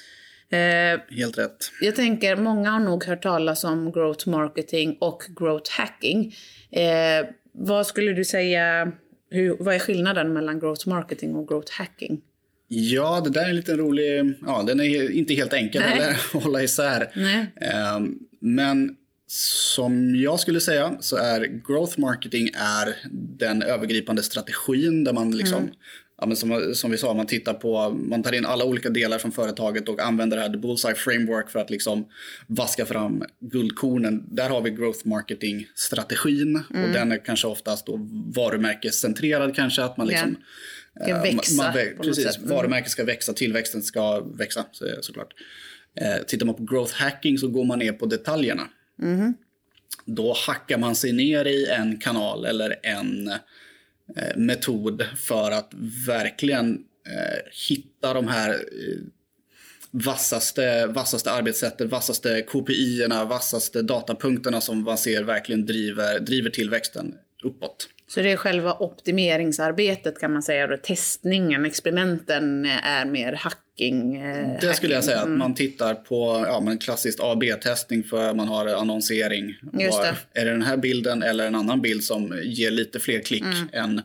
Eh, 0.57 1.01
Helt 1.09 1.39
rätt. 1.39 1.57
Jag 1.81 1.97
tänker, 1.97 2.37
många 2.37 2.71
har 2.71 2.81
nog 2.81 3.05
hört 3.05 3.23
talas 3.23 3.65
om 3.65 3.93
growth 3.93 4.29
marketing 4.29 4.97
och 5.01 5.23
growth 5.37 5.71
hacking. 5.71 6.35
Eh, 6.73 7.27
vad 7.53 7.87
skulle 7.87 8.13
du 8.13 8.25
säga 8.25 8.93
hur, 9.31 9.57
vad 9.61 9.75
är 9.75 9.79
skillnaden 9.79 10.33
mellan 10.33 10.61
growth 10.61 10.89
marketing 10.89 11.35
och 11.35 11.49
growth 11.49 11.73
hacking? 11.73 12.21
Ja, 12.69 13.21
det 13.25 13.31
där 13.31 13.45
är 13.45 13.49
en 13.49 13.57
liten 13.57 13.77
rolig... 13.77 14.35
Ja, 14.47 14.63
den 14.67 14.81
är 14.81 15.11
inte 15.11 15.35
helt 15.35 15.53
enkel 15.53 15.83
att 15.83 16.43
hålla 16.43 16.63
isär. 16.63 17.11
Nej. 17.15 17.53
Um, 17.97 18.19
men 18.41 18.97
som 19.27 20.17
jag 20.17 20.41
skulle 20.41 20.61
säga 20.61 20.97
så 21.01 21.17
är 21.17 21.41
growth 21.67 22.01
marketing 22.01 22.51
är 22.55 22.97
den 23.39 23.63
övergripande 23.63 24.23
strategin 24.23 25.05
där 25.05 25.13
man 25.13 25.37
liksom 25.37 25.59
mm 25.59 25.75
ja, 26.21 26.27
men 26.27 26.37
som, 26.37 26.75
som 26.75 26.91
vi 26.91 26.99
sa, 26.99 27.15
man 27.15 27.27
tittar 27.27 27.55
på, 27.55 27.91
man 27.91 28.23
tar 28.23 28.33
in 28.33 28.47
alla 28.47 28.65
olika 28.65 28.91
delar 28.91 29.19
från 29.19 29.33
företaget 29.33 29.89
och 29.89 30.01
använder 30.01 30.37
det 30.37 30.43
här 30.43 30.51
The 30.51 30.57
Bullseye 30.57 30.95
Framework 30.95 31.51
för 31.51 31.59
att 31.59 31.71
liksom 31.71 32.09
vaska 32.47 32.87
fram 32.87 33.25
guldkornen. 33.41 34.25
Där 34.31 34.51
har 34.51 34.61
vi 34.61 34.71
growth 34.71 35.07
marketing-strategin 35.07 36.63
mm. 36.71 36.85
och 36.85 36.91
den 36.91 37.13
är 37.13 37.25
kanske 37.25 37.47
oftast 37.47 37.87
då 37.87 37.97
varumärkescentrerad 38.35 39.57
kanske, 39.57 39.83
att 39.83 39.97
man 39.97 40.07
liksom 40.07 40.37
Ska 41.01 41.11
eh, 41.11 41.23
växa 41.23 41.63
man, 41.63 41.75
man, 41.75 42.05
Precis, 42.05 42.37
mm. 42.37 42.49
varumärket 42.49 42.91
ska 42.91 43.05
växa, 43.05 43.33
tillväxten 43.33 43.83
ska 43.83 44.21
växa 44.21 44.65
så, 44.73 44.87
såklart. 45.01 45.35
Eh, 46.01 46.25
tittar 46.27 46.47
man 46.47 46.55
på 46.55 46.63
growth 46.63 46.95
hacking 46.95 47.39
så 47.39 47.49
går 47.49 47.65
man 47.65 47.79
ner 47.79 47.93
på 47.93 48.07
detaljerna. 48.07 48.69
Mm. 49.03 49.35
Då 50.05 50.37
hackar 50.47 50.79
man 50.79 50.95
sig 50.95 51.13
ner 51.13 51.45
i 51.45 51.67
en 51.67 51.99
kanal 51.99 52.45
eller 52.45 52.77
en 52.83 53.31
Eh, 54.17 54.37
metod 54.37 55.03
för 55.17 55.51
att 55.51 55.71
verkligen 56.07 56.75
eh, 57.07 57.51
hitta 57.69 58.15
de 58.15 58.29
här 58.29 58.51
eh, 58.51 59.01
vassaste, 59.91 60.87
vassaste 60.87 61.31
arbetssättet, 61.31 61.91
vassaste 61.91 62.43
KPI-erna, 62.43 63.25
vassaste 63.25 63.83
datapunkterna 63.83 64.61
som 64.61 64.83
man 64.83 64.99
ser 64.99 65.23
verkligen 65.23 65.67
driver, 65.67 66.21
driver 66.21 66.51
tillväxten 66.51 67.15
uppåt. 67.43 67.89
Så 68.07 68.21
det 68.21 68.33
är 68.33 68.37
själva 68.37 68.73
optimeringsarbetet 68.73 70.19
kan 70.21 70.33
man 70.33 70.43
säga, 70.43 70.73
och 70.73 70.83
testningen, 70.83 71.65
experimenten 71.65 72.67
är 72.67 73.05
mer 73.05 73.33
hacking? 73.33 74.17
Eh, 74.17 74.61
det 74.61 74.75
skulle 74.75 74.95
jag 74.95 75.05
säga, 75.05 75.19
att 75.19 75.27
mm. 75.27 75.39
man 75.39 75.55
tittar 75.55 75.95
på 75.95 76.45
ja, 76.47 76.61
men 76.61 76.79
klassiskt 76.79 77.21
A-B-testning 77.21 78.05
för 78.05 78.35
man 78.35 78.49
har 78.49 78.67
annonsering. 78.67 79.55
Just 79.73 80.03
det. 80.03 80.09
Var, 80.09 80.17
är 80.33 80.45
det 80.45 80.51
den 80.51 80.63
här 80.63 80.77
bilden 80.77 81.23
eller 81.23 81.47
en 81.47 81.55
annan 81.55 81.83
bild 81.83 82.05
som 82.05 82.41
ger 82.43 82.71
lite 82.71 83.01
fler 83.01 83.21
klick 83.21 83.43
mm. 83.43 83.69
än 83.73 84.03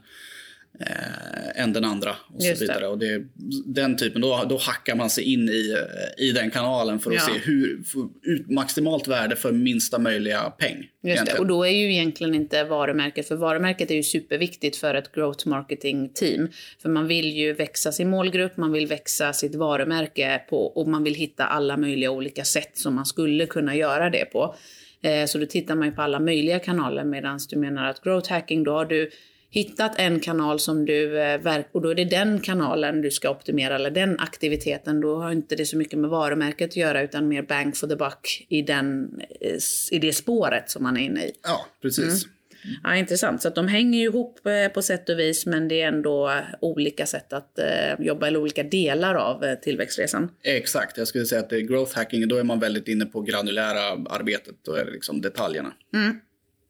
eh, 0.80 1.64
än 1.64 1.74
den 1.74 1.86
andra. 1.86 2.16
och 2.34 2.44
så 2.44 2.54
vidare. 2.60 2.80
Det. 2.80 2.88
Och 2.88 2.98
det, 2.98 3.24
Den 3.66 3.98
typen, 3.98 4.22
då, 4.22 4.46
då 4.50 4.58
hackar 4.58 4.96
man 4.96 5.10
sig 5.10 5.34
in 5.34 5.50
i, 5.50 5.76
i 6.18 6.32
den 6.32 6.52
kanalen 6.52 7.00
för 7.00 7.12
att 7.12 7.16
ja. 7.16 7.22
se 7.22 7.40
hur, 7.40 7.84
ut 8.24 8.50
maximalt 8.50 9.08
värde 9.08 9.36
för 9.36 9.52
minsta 9.52 10.00
möjliga 10.00 10.42
peng. 10.42 10.88
Just. 11.04 11.40
Och 11.40 11.48
då 11.48 11.64
är 11.64 11.72
ju 11.72 11.94
egentligen 11.94 12.36
inte 12.36 12.64
varumärket, 12.64 13.28
för 13.28 13.36
varumärket 13.36 13.92
är 13.92 13.96
ju 13.96 14.04
superviktigt 14.04 14.78
för 14.78 14.96
ett 14.96 15.12
growth 15.12 15.48
marketing 15.48 16.10
team. 16.10 16.50
För 16.82 16.90
man 16.90 17.08
vill 17.08 17.38
ju 17.38 17.54
växa 17.54 17.92
sin 17.92 18.10
målgrupp, 18.10 18.58
man 18.58 18.72
vill 18.72 18.88
växa 18.88 19.34
sitt 19.34 19.56
varumärke 19.56 20.42
på, 20.50 20.66
och 20.66 20.88
man 20.88 21.04
vill 21.04 21.16
hitta 21.16 21.46
alla 21.46 21.78
möjliga 21.78 22.12
olika 22.12 22.44
sätt 22.44 22.78
som 22.78 22.96
man 22.96 23.06
skulle 23.06 23.46
kunna 23.46 23.76
göra 23.76 24.10
det 24.10 24.26
på. 24.26 24.56
Eh, 25.02 25.26
så 25.26 25.38
då 25.38 25.46
tittar 25.46 25.76
man 25.76 25.88
ju 25.88 25.94
på 25.94 26.02
alla 26.02 26.20
möjliga 26.20 26.60
kanaler 26.60 27.04
medan 27.04 27.40
du 27.50 27.58
menar 27.58 27.86
att 27.86 28.04
growth 28.04 28.32
hacking, 28.32 28.64
då 28.64 28.72
har 28.72 28.86
du 28.86 29.10
hittat 29.50 30.00
en 30.00 30.20
kanal 30.20 30.60
som 30.60 30.86
du, 30.86 31.20
eh, 31.20 31.62
och 31.72 31.82
då 31.82 31.90
är 31.90 31.96
det 31.96 32.06
den 32.06 32.40
kanalen 32.40 33.02
du 33.02 33.12
ska 33.12 33.30
optimera, 33.30 33.76
eller 33.76 33.92
den 33.92 34.20
aktiviteten, 34.20 35.02
då 35.02 35.16
har 35.16 35.32
inte 35.32 35.56
det 35.56 35.66
så 35.66 35.78
mycket 35.78 36.00
med 36.00 36.10
varumärket 36.10 36.70
att 36.70 36.76
göra, 36.76 37.02
utan 37.02 37.28
mer 37.28 37.42
bang 37.42 37.78
for 37.78 37.88
the 37.88 37.96
buck 37.96 38.46
i, 38.50 38.62
den, 38.62 39.20
eh, 39.42 39.58
i 39.92 40.00
det 40.00 40.14
spåret 40.14 40.70
som 40.70 40.84
man 40.84 40.98
är 40.98 41.02
inne 41.02 41.26
i. 41.26 41.32
Ja, 41.44 41.66
precis. 41.82 42.26
Mm. 42.26 42.76
Ja, 42.84 42.96
intressant. 42.96 43.42
Så 43.42 43.48
att 43.48 43.56
de 43.56 43.68
hänger 43.68 44.04
ihop 44.04 44.46
eh, 44.46 44.74
på 44.74 44.82
sätt 44.82 45.10
och 45.10 45.20
vis, 45.20 45.46
men 45.46 45.68
det 45.68 45.82
är 45.82 45.88
ändå 45.88 46.42
olika 46.60 47.06
sätt 47.06 47.34
att 47.34 47.60
jobba, 48.00 48.28
eller 48.28 48.40
olika 48.40 48.64
delar 48.64 49.16
av 49.16 49.56
tillväxtresan. 49.56 50.30
Exakt, 50.44 50.98
jag 50.98 51.08
skulle 51.08 51.26
säga 51.26 51.42
att 51.42 51.50
det 51.50 51.56
är 51.56 51.62
growth 51.62 51.96
hacking, 51.96 52.28
då 52.28 52.36
är 52.36 52.44
man 52.44 52.60
väldigt 52.60 52.88
inne 52.88 53.06
på 53.06 53.22
granulära 53.22 53.82
arbetet, 54.10 54.56
då 54.62 54.74
är 54.74 54.86
det 54.86 54.92
liksom 54.92 55.22
detaljerna. 55.22 55.74
Mm. 55.94 56.20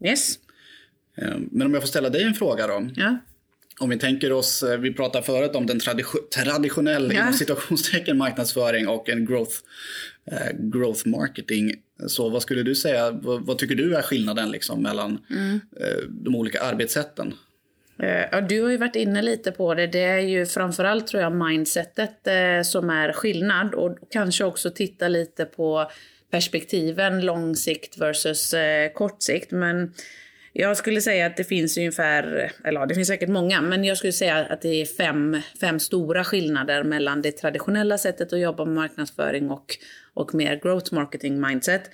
Yes. 0.06 0.40
Ehm, 1.22 1.50
men 1.52 1.68
om 1.68 1.74
jag 1.74 1.84
får 1.84 1.88
ställa 1.88 2.10
dig 2.10 2.24
en 2.24 2.34
fråga 2.34 2.68
då. 2.68 2.90
Ja. 2.96 3.18
Om 3.80 3.90
vi 3.90 3.98
tänker 3.98 4.32
oss, 4.32 4.64
eh, 4.64 4.80
vi 4.80 4.94
pratade 4.94 5.26
förut 5.26 5.56
om 5.56 5.66
den 5.66 5.80
traditionella 6.34 7.14
ja. 7.14 7.34
situationstecken 7.34 8.18
marknadsföring 8.18 8.88
och 8.88 9.10
en 9.10 9.26
growth, 9.26 9.56
eh, 10.32 10.58
growth 10.58 11.08
marketing. 11.08 11.74
Så 12.08 12.30
vad 12.30 12.42
skulle 12.42 12.64
du 12.64 12.76
säga, 12.76 13.12
vad, 13.12 13.46
vad 13.46 13.58
tycker 13.58 13.76
du 13.76 13.96
är 13.96 14.02
skillnaden 14.02 14.52
liksom 14.52 14.82
mellan 14.82 15.20
mm. 15.30 15.62
eh, 15.80 16.04
de 16.10 16.36
olika 16.36 16.62
arbetssätten? 16.62 17.34
Eh, 18.00 18.26
ja, 18.32 18.42
du 18.42 18.62
har 18.62 18.70
ju 18.70 18.78
varit 18.78 18.96
inne 18.96 19.22
lite 19.22 19.52
på 19.52 19.74
det. 19.74 19.88
Det 19.88 20.04
är 20.04 20.20
ju 20.20 20.46
framförallt 20.46 21.08
tror 21.08 21.24
jag 21.24 21.36
mindsetet 21.36 22.28
eh, 22.28 22.62
som 22.64 22.90
är 22.90 23.14
skillnad 23.14 23.74
och 23.74 23.98
kanske 24.10 24.44
också 24.44 24.70
titta 24.70 25.08
lite 25.08 25.46
på 25.46 25.92
perspektiven 26.32 27.22
lång 27.22 27.56
sikt 27.56 27.98
versus 27.98 28.54
eh, 28.54 28.94
kort 28.94 29.22
sikt. 29.22 29.52
Men 29.52 29.94
jag 30.54 30.78
skulle 30.78 31.02
säga 31.02 31.26
att 31.26 31.38
det 31.38 31.44
finns 31.44 31.78
ungefär, 31.78 32.52
eller 32.64 32.80
ja, 32.80 32.86
det 32.86 32.96
finns 32.96 33.08
säkert 33.08 33.30
många, 33.30 33.62
men 33.62 33.84
jag 33.84 33.98
skulle 33.98 34.14
säga 34.14 34.36
att 34.36 34.62
det 34.62 34.82
är 34.82 34.86
fem, 34.86 35.38
fem 35.62 35.80
stora 35.80 36.24
skillnader 36.24 36.84
mellan 36.84 37.22
det 37.22 37.32
traditionella 37.32 37.98
sättet 37.98 38.34
att 38.34 38.40
jobba 38.40 38.66
med 38.66 38.76
marknadsföring 38.76 39.52
och, 39.52 39.76
och 40.14 40.36
mer 40.36 40.60
growth 40.64 40.94
marketing 40.94 41.42
mindset. 41.42 41.90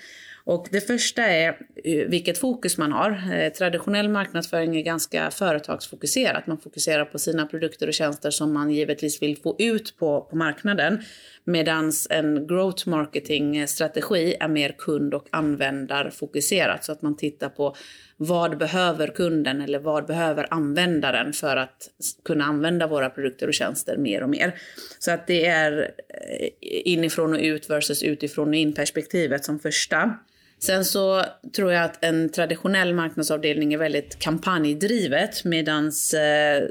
Och 0.46 0.68
det 0.72 0.82
första 0.82 1.22
är 1.22 1.50
eh, 1.84 2.08
vilket 2.08 2.38
fokus 2.38 2.78
man 2.78 2.92
har. 2.92 3.34
Eh, 3.34 3.54
traditionell 3.54 4.10
marknadsföring 4.10 4.78
är 4.78 4.82
ganska 4.82 5.32
företagsfokuserat. 5.32 6.48
Man 6.48 6.58
fokuserar 6.58 7.06
på 7.06 7.20
sina 7.20 7.46
produkter 7.46 7.88
och 7.88 7.94
tjänster 7.94 8.30
som 8.30 8.54
man 8.54 8.72
givetvis 8.72 9.22
vill 9.22 9.38
få 9.38 9.56
ut 9.60 9.98
på, 9.98 10.22
på 10.22 10.36
marknaden. 10.36 11.04
Medan 11.44 11.92
en 12.10 12.48
growth 12.48 12.90
marketing-strategi 12.90 14.36
är 14.40 14.48
mer 14.48 14.76
kund 14.78 15.14
och 15.14 15.28
användarfokuserat. 15.30 16.84
Så 16.84 16.92
att 16.92 17.02
man 17.02 17.18
tittar 17.18 17.50
på 17.50 17.76
vad 18.18 18.58
behöver 18.58 19.08
kunden 19.08 19.62
eller 19.62 19.80
vad 19.80 20.06
behöver 20.06 20.48
användaren 20.54 21.34
för 21.34 21.58
att 21.58 21.90
kunna 22.26 22.46
använda 22.46 22.88
våra 22.88 23.10
produkter 23.10 23.48
och 23.48 23.54
tjänster 23.54 23.98
mer 23.98 24.24
och 24.24 24.30
mer. 24.30 24.56
Så 25.00 25.12
att 25.12 25.28
det 25.28 25.46
är 25.46 25.92
eh, 26.10 26.50
inifrån 26.64 27.34
och 27.34 27.40
ut 27.40 27.70
versus 27.70 28.04
utifrån 28.04 28.48
och 28.48 28.56
in 28.56 28.74
perspektivet 28.74 29.46
som 29.46 29.60
första. 29.60 30.14
Sen 30.60 30.86
så 30.86 31.24
tror 31.56 31.72
jag 31.72 31.84
att 31.84 32.04
en 32.04 32.30
traditionell 32.30 32.94
marknadsavdelning 32.94 33.74
är 33.74 33.78
väldigt 33.78 34.20
kampanjdrivet 34.20 35.44
medan 35.44 35.86
eh, 36.14 36.68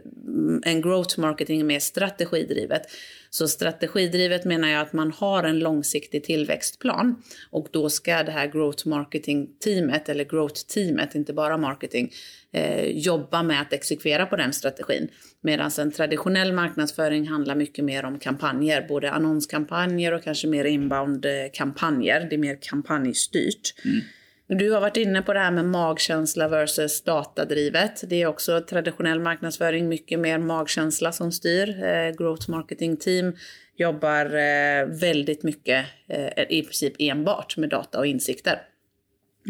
en 0.72 0.82
growth 0.82 1.20
marketing 1.20 1.60
är 1.60 1.64
mer 1.64 1.78
strategidrivet. 1.78 2.82
Så 3.30 3.48
strategidrivet 3.48 4.44
menar 4.44 4.68
jag 4.68 4.80
att 4.80 4.92
man 4.92 5.12
har 5.12 5.44
en 5.44 5.58
långsiktig 5.58 6.24
tillväxtplan 6.24 7.22
och 7.50 7.68
då 7.70 7.90
ska 7.90 8.22
det 8.22 8.32
här 8.32 8.46
growth 8.46 8.88
marketing-teamet, 8.88 10.08
eller 10.08 10.24
growth-teamet, 10.24 11.16
inte 11.16 11.32
bara 11.32 11.56
marketing, 11.56 12.12
eh, 12.54 12.84
jobba 12.84 13.42
med 13.42 13.60
att 13.60 13.72
exekvera 13.72 14.26
på 14.26 14.36
den 14.36 14.52
strategin. 14.52 15.08
Medan 15.40 15.70
en 15.78 15.92
traditionell 15.92 16.52
marknadsföring 16.52 17.28
handlar 17.28 17.54
mycket 17.54 17.84
mer 17.84 18.04
om 18.04 18.18
kampanjer, 18.18 18.86
både 18.88 19.10
annonskampanjer 19.10 20.14
och 20.14 20.22
kanske 20.22 20.48
mer 20.48 20.64
inbound-kampanjer. 20.64 22.26
Det 22.30 22.36
är 22.36 22.38
mer 22.38 22.58
kampanjstyrt. 22.60 23.74
Mm. 23.84 24.00
Du 24.46 24.70
har 24.70 24.80
varit 24.80 24.96
inne 24.96 25.22
på 25.22 25.32
det 25.32 25.38
här 25.38 25.50
med 25.50 25.64
magkänsla 25.64 26.48
versus 26.48 27.02
datadrivet. 27.02 28.04
Det 28.10 28.22
är 28.22 28.26
också 28.26 28.60
traditionell 28.60 29.20
marknadsföring, 29.20 29.88
mycket 29.88 30.20
mer 30.20 30.38
magkänsla 30.38 31.12
som 31.12 31.32
styr. 31.32 31.84
Eh, 31.84 32.10
growth 32.10 32.50
marketing 32.50 32.96
team 32.96 33.32
jobbar 33.76 34.26
eh, 34.26 34.86
väldigt 34.86 35.42
mycket, 35.42 35.86
eh, 36.08 36.42
i 36.48 36.62
princip 36.62 36.94
enbart 36.98 37.56
med 37.56 37.68
data 37.68 37.98
och 37.98 38.06
insikter, 38.06 38.62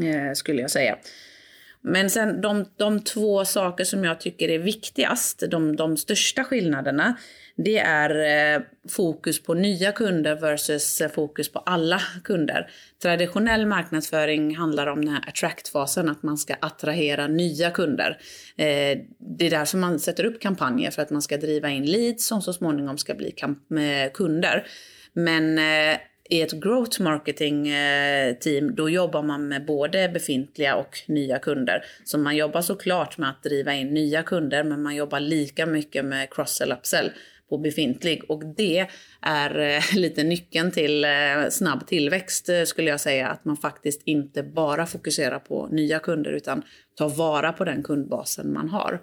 eh, 0.05 0.33
skulle 0.35 0.61
jag 0.61 0.71
säga. 0.71 0.99
Men 1.87 2.11
sen 2.11 2.41
de, 2.41 2.65
de 2.77 3.01
två 3.01 3.45
saker 3.45 3.85
som 3.85 4.05
jag 4.05 4.21
tycker 4.21 4.49
är 4.49 4.59
viktigast, 4.59 5.43
de, 5.51 5.77
de 5.77 5.97
största 5.97 6.45
skillnaderna, 6.45 7.17
det 7.57 7.79
är 7.79 8.11
eh, 8.57 8.63
fokus 8.89 9.43
på 9.43 9.55
nya 9.55 9.93
kunder 9.93 10.35
versus 10.35 11.01
eh, 11.01 11.11
fokus 11.11 11.53
på 11.53 11.59
alla 11.59 12.01
kunder. 12.25 12.71
Traditionell 13.03 13.67
marknadsföring 13.67 14.57
handlar 14.57 14.87
om 14.87 15.05
den 15.05 15.15
här 15.15 15.25
attract-fasen, 15.29 16.11
att 16.11 16.23
man 16.23 16.39
ska 16.39 16.55
attrahera 16.61 17.27
nya 17.27 17.71
kunder. 17.71 18.19
Eh, 18.57 18.99
det 19.19 19.47
är 19.47 19.51
därför 19.51 19.79
man 19.79 19.99
sätter 19.99 20.25
upp 20.25 20.41
kampanjer, 20.41 20.91
för 20.91 21.03
att 21.03 21.11
man 21.11 21.23
ska 21.23 21.37
driva 21.37 21.71
in 21.71 21.85
leads 21.85 22.27
som 22.27 22.43
så 22.43 22.53
småningom 22.53 22.99
ska 22.99 23.15
bli 23.15 23.35
eh, 23.41 24.13
kunder. 24.13 24.67
Men 25.13 25.59
eh, 25.59 25.99
i 26.31 26.43
ett 26.43 26.53
growth 26.53 27.03
marketing 27.03 27.69
eh, 27.69 28.35
team, 28.35 28.75
då 28.75 28.91
jobbar 28.91 29.23
man 29.23 29.49
med 29.49 29.65
både 29.67 30.09
befintliga 30.09 30.77
och 30.77 30.99
nya 31.07 31.39
kunder. 31.39 31.85
Så 32.05 32.19
man 32.19 32.37
jobbar 32.37 32.61
såklart 32.61 33.19
med 33.19 33.31
att 33.31 33.43
driva 33.43 33.75
in 33.75 33.95
nya 33.95 34.23
kunder, 34.23 34.65
men 34.65 34.83
man 34.83 34.95
jobbar 34.95 35.21
lika 35.21 35.67
mycket 35.67 36.05
med 36.05 36.29
cross-sell 36.31 36.73
upsell 36.73 37.11
på 37.49 37.59
befintlig. 37.59 38.23
Och 38.29 38.43
det 38.57 38.87
är 39.21 39.59
eh, 39.59 39.83
lite 39.95 40.25
nyckeln 40.25 40.71
till 40.71 41.05
eh, 41.05 41.11
snabb 41.51 41.87
tillväxt 41.87 42.49
skulle 42.67 42.91
jag 42.91 43.01
säga. 43.01 43.29
Att 43.29 43.45
man 43.45 43.57
faktiskt 43.57 44.03
inte 44.05 44.43
bara 44.43 44.87
fokuserar 44.87 45.39
på 45.39 45.69
nya 45.73 45.99
kunder 45.99 46.33
utan 46.33 46.63
tar 46.97 47.09
vara 47.09 47.53
på 47.53 47.65
den 47.65 47.83
kundbasen 47.83 48.53
man 48.53 48.69
har. 48.69 49.01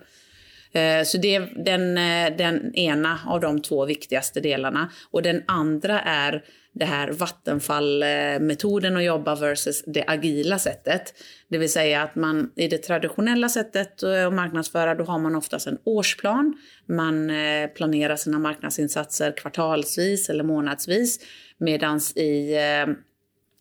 Eh, 0.74 1.04
så 1.04 1.18
det 1.18 1.36
är 1.36 1.64
den, 1.66 1.98
eh, 1.98 2.38
den 2.38 2.76
ena 2.76 3.20
av 3.28 3.40
de 3.40 3.62
två 3.62 3.86
viktigaste 3.86 4.40
delarna. 4.40 4.92
Och 5.12 5.22
den 5.22 5.44
andra 5.48 6.02
är 6.02 6.44
det 6.74 6.86
här 6.86 7.12
vattenfallmetoden 7.12 8.98
att 8.98 9.04
jobba 9.04 9.36
versus 9.36 9.84
det 9.88 10.04
agila 10.08 10.60
sättet. 10.60 11.14
Det 11.50 11.58
vill 11.58 11.72
säga 11.72 12.02
att 12.02 12.16
man 12.16 12.52
i 12.56 12.68
det 12.68 12.78
traditionella 12.78 13.50
sättet 13.50 14.04
eh, 14.04 14.28
att 14.28 14.34
marknadsföra 14.34 14.96
då 14.96 15.04
har 15.04 15.20
man 15.20 15.36
oftast 15.36 15.68
en 15.68 15.78
årsplan. 15.84 16.54
Man 16.86 17.32
planerar 17.76 18.16
sina 18.16 18.40
marknadsinsatser 18.40 19.38
kvartalsvis 19.38 20.30
eller 20.30 20.44
månadsvis. 20.44 21.20
Medan 21.58 22.00
i 22.16 22.56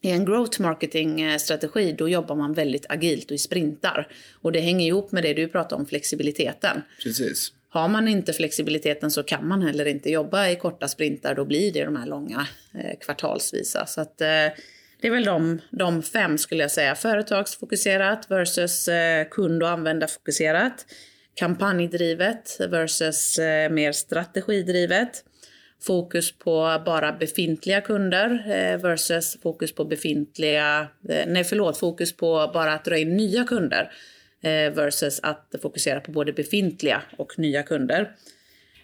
i 0.03 0.11
en 0.11 0.25
growth 0.25 0.61
marketing-strategi 0.61 1.93
då 1.93 2.09
jobbar 2.09 2.37
man 2.37 2.53
väldigt 2.53 2.87
agilt 2.89 3.31
och 3.31 3.35
i 3.35 3.39
sprintar. 3.39 4.09
Och 4.43 4.53
det 4.53 4.61
hänger 4.61 4.87
ihop 4.87 5.13
med 5.13 5.23
det 5.23 5.35
du 5.35 5.49
pratar 5.49 5.77
om, 5.77 5.87
flexibiliteten. 5.87 6.83
Precis. 7.03 7.53
Har 7.69 7.89
man 7.89 8.09
inte 8.09 8.33
flexibiliteten 8.33 9.11
så 9.11 9.23
kan 9.23 9.49
man 9.49 9.63
heller 9.63 9.85
inte 9.85 10.11
jobba 10.11 10.49
i 10.49 10.57
korta 10.57 10.89
sprintar. 10.89 11.35
Då 11.35 11.45
blir 11.45 11.73
det 11.73 11.85
de 11.85 11.97
här 11.97 12.07
långa 12.07 12.47
eh, 12.75 12.99
kvartalsvisa. 13.01 13.87
Så 13.87 14.01
att, 14.01 14.21
eh, 14.21 14.27
det 15.01 15.07
är 15.07 15.11
väl 15.11 15.25
de, 15.25 15.61
de 15.71 16.03
fem 16.03 16.39
skulle 16.39 16.63
jag 16.63 16.71
säga. 16.71 16.95
Företagsfokuserat 16.95 18.31
versus 18.31 18.89
eh, 18.89 19.29
kund 19.29 19.63
och 19.63 19.69
användarfokuserat. 19.69 20.87
Kampanjdrivet 21.35 22.57
versus 22.61 23.39
eh, 23.39 23.71
mer 23.71 23.93
strategidrivet. 23.93 25.25
Fokus 25.83 26.33
på 26.33 26.83
bara 26.87 27.13
befintliga 27.13 27.81
kunder 27.81 28.45
eh, 28.47 28.81
versus 28.81 29.39
fokus 29.43 29.73
på 29.75 29.85
befintliga, 29.85 30.89
eh, 31.09 31.27
nej 31.27 31.45
förlåt, 31.45 31.79
fokus 31.79 32.17
på 32.17 32.51
bara 32.55 32.73
att 32.73 32.85
dra 32.85 32.99
in 32.99 33.17
nya 33.17 33.45
kunder. 33.45 33.93
Eh, 34.43 34.73
versus 34.73 35.21
att 35.23 35.55
fokusera 35.63 36.01
på 36.01 36.13
både 36.13 36.33
befintliga 36.33 37.03
och 37.17 37.39
nya 37.39 37.63
kunder. 37.63 38.11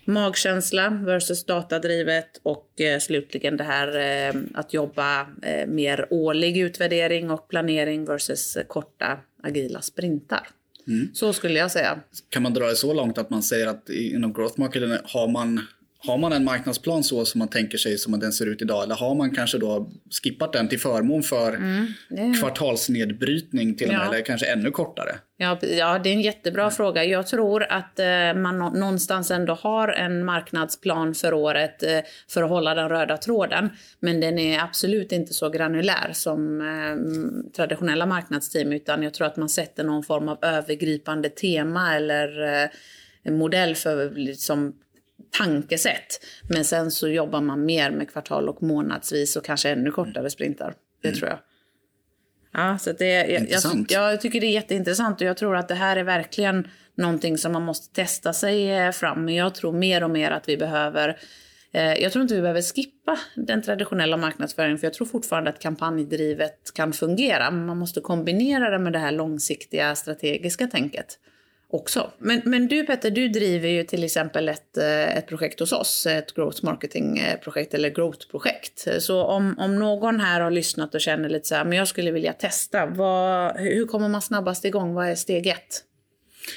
Magkänsla 0.05 0.91
versus 0.91 1.45
datadrivet 1.45 2.41
och 2.43 2.71
slutligen 3.01 3.57
det 3.57 3.65
här 3.65 4.33
att 4.55 4.75
jobba 4.75 5.27
mer 5.67 6.07
årlig 6.11 6.59
utvärdering 6.59 7.31
och 7.31 7.49
planering 7.49 8.05
versus 8.05 8.59
korta 8.69 9.19
agila 9.43 9.81
sprintar. 9.81 10.49
Mm. 10.89 11.09
Så 11.15 11.33
skulle 11.33 11.59
jag 11.59 11.71
säga. 11.71 12.01
Kan 12.29 12.43
man 12.43 12.55
dra 12.55 12.67
det 12.67 12.77
så 12.77 12.95
långt 12.95 13.19
att 13.19 13.31
man 13.31 13.43
säger 13.43 13.67
att 13.67 13.91
inom 13.91 14.33
growth 14.33 14.61
marketing 14.61 14.97
har 15.05 15.29
man 15.29 15.61
har 15.99 16.19
man 16.19 16.33
en 16.33 16.45
marknadsplan 16.45 17.05
så 17.05 17.25
som 17.25 17.39
man 17.39 17.49
tänker 17.49 17.79
sig 17.79 17.99
som 17.99 18.21
den 18.21 18.33
ser 18.33 18.47
ut 18.47 18.63
idag 18.63 18.85
eller 18.85 18.95
har 18.95 19.15
man 19.15 19.35
kanske 19.35 19.59
då 19.59 19.91
skippat 20.23 20.53
den 20.53 20.69
till 20.69 20.81
förmån 20.81 21.23
för 21.23 21.53
mm, 21.55 21.87
det... 22.09 22.39
kvartalsnedbrytning 22.41 23.75
till 23.75 23.87
och 23.87 23.95
med, 23.95 24.03
ja. 24.03 24.15
eller 24.15 24.25
kanske 24.25 24.47
ännu 24.47 24.71
kortare? 24.71 25.19
Ja, 25.37 25.59
ja, 25.63 25.99
det 25.99 26.09
är 26.09 26.13
en 26.13 26.21
jättebra 26.21 26.63
mm. 26.63 26.73
fråga. 26.73 27.05
Jag 27.05 27.27
tror 27.27 27.63
att 27.63 27.99
eh, 27.99 28.35
man 28.35 28.59
någonstans 28.59 29.31
ändå 29.31 29.55
har 29.55 29.89
en 29.89 30.25
marknadsplan 30.25 31.15
för 31.15 31.35
året 31.35 31.83
eh, 31.83 31.99
för 32.29 32.43
att 32.43 32.49
hålla 32.49 32.75
den 32.75 32.89
röda 32.89 33.17
tråden. 33.17 33.71
Men 34.01 34.21
den 34.21 34.39
är 34.39 34.61
absolut 34.61 35.13
inte 35.13 35.35
så 35.35 35.49
granulär 35.51 36.11
som 36.13 36.61
eh, 36.61 37.53
traditionella 37.57 38.07
marknadsteam 38.07 38.73
utan 38.73 39.03
jag 39.03 39.15
tror 39.15 39.27
att 39.27 39.37
man 39.37 39.49
sätter 39.49 39.85
någon 39.85 40.03
form 40.03 40.29
av 40.29 40.39
övergripande 40.43 41.29
tema 41.29 41.95
eller 41.97 42.63
eh, 42.63 43.33
modell 43.33 43.75
för 43.75 44.11
liksom, 44.11 44.75
tankesätt. 45.39 46.25
Men 46.49 46.65
sen 46.65 46.91
så 46.91 47.09
jobbar 47.09 47.41
man 47.41 47.65
mer 47.65 47.91
med 47.91 48.11
kvartal 48.11 48.49
och 48.49 48.63
månadsvis 48.63 49.37
och 49.37 49.45
kanske 49.45 49.71
ännu 49.71 49.91
kortare 49.91 50.31
sprintar. 50.31 50.75
Det 51.03 51.09
mm. 51.09 51.19
tror 51.19 51.31
jag. 51.31 51.39
Ja, 52.53 52.79
så 52.79 52.93
det, 52.93 53.27
jag, 53.27 53.51
jag, 53.51 53.87
jag, 53.89 54.21
tycker 54.21 54.41
det 54.41 54.47
är 54.47 54.53
jätteintressant 54.53 55.21
och 55.21 55.27
jag 55.27 55.37
tror 55.37 55.57
att 55.57 55.69
det 55.69 55.75
här 55.75 55.97
är 55.97 56.05
verkligen 56.05 56.69
någonting 56.95 57.39
som 57.39 57.53
man 57.53 57.63
måste 57.63 57.95
testa 57.95 58.33
sig 58.33 58.71
eh, 58.71 58.91
fram. 58.91 59.25
Men 59.25 59.35
jag 59.35 59.55
tror 59.55 59.73
mer 59.73 60.05
och 60.05 60.11
mer 60.11 60.31
att 60.31 60.49
vi 60.49 60.57
behöver 60.57 61.19
eh, 61.73 61.95
jag 61.95 62.13
tror 62.13 62.23
inte 62.23 62.35
vi 62.35 62.41
behöver 62.41 62.63
skippa 62.63 63.19
den 63.35 63.63
traditionella 63.63 64.17
marknadsföringen 64.17 64.79
för 64.79 64.87
jag 64.87 64.95
tror 64.95 65.07
fortfarande 65.07 65.51
att 65.51 65.61
kampanjdrivet 65.61 66.75
kan 66.75 66.93
fungera. 66.93 67.51
Men 67.51 67.67
man 67.67 67.79
måste 67.79 68.01
kombinera 68.01 68.71
det 68.71 68.79
med 68.79 68.93
det 68.93 68.99
här 68.99 69.13
långsiktiga 69.13 69.95
strategiska 69.95 70.67
tänket 70.67 71.19
också. 71.71 72.11
Men, 72.19 72.43
men 72.45 72.69
du 72.69 72.87
Petter, 72.87 73.11
du 73.11 73.29
driver 73.29 73.69
ju 73.69 73.85
till 73.85 74.05
exempel 74.05 74.49
ett, 74.49 74.77
eh, 74.77 75.17
ett 75.17 75.27
projekt 75.27 75.61
hos 75.61 75.73
oss, 75.73 76.07
ett 76.07 76.35
growth 76.35 76.65
marketing-projekt 76.65 77.75
eh, 77.75 77.79
eller 77.79 77.91
growth-projekt. 77.91 78.89
Så 78.99 79.23
om, 79.23 79.55
om 79.59 79.79
någon 79.79 80.21
här 80.21 80.41
har 80.41 80.51
lyssnat 80.51 80.95
och 80.95 81.01
känner 81.01 81.29
lite 81.29 81.49
så 81.49 81.55
här, 81.55 81.65
men 81.65 81.79
jag 81.79 81.89
skulle 81.89 82.11
vilja 82.11 82.33
testa, 82.33 82.87
vad, 82.87 83.57
hur 83.57 83.87
kommer 83.87 84.09
man 84.09 84.23
snabbast 84.23 84.65
igång? 84.65 84.95
Vad 84.95 85.09
är 85.09 85.15
steg 85.15 85.47
ett? 85.47 85.83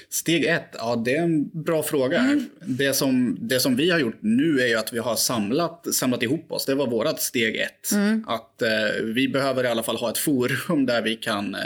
Steg 0.09 0.45
ett, 0.45 0.69
ja 0.73 1.01
det 1.05 1.15
är 1.15 1.21
en 1.21 1.63
bra 1.63 1.83
fråga. 1.83 2.19
Mm. 2.19 2.45
Det, 2.65 2.93
som, 2.93 3.37
det 3.41 3.59
som 3.59 3.75
vi 3.75 3.89
har 3.91 3.99
gjort 3.99 4.17
nu 4.19 4.59
är 4.59 4.67
ju 4.67 4.75
att 4.75 4.93
vi 4.93 4.99
har 4.99 5.15
samlat, 5.15 5.87
samlat 5.93 6.23
ihop 6.23 6.51
oss. 6.51 6.65
Det 6.65 6.75
var 6.75 6.87
vårt 6.87 7.19
steg 7.19 7.55
ett. 7.55 7.91
Mm. 7.91 8.23
Att 8.27 8.61
eh, 8.61 8.69
vi 9.03 9.27
behöver 9.27 9.63
i 9.63 9.67
alla 9.67 9.83
fall 9.83 9.97
ha 9.97 10.09
ett 10.09 10.17
forum 10.17 10.85
där 10.85 11.01
vi 11.01 11.15
kan, 11.15 11.55
eh, 11.55 11.61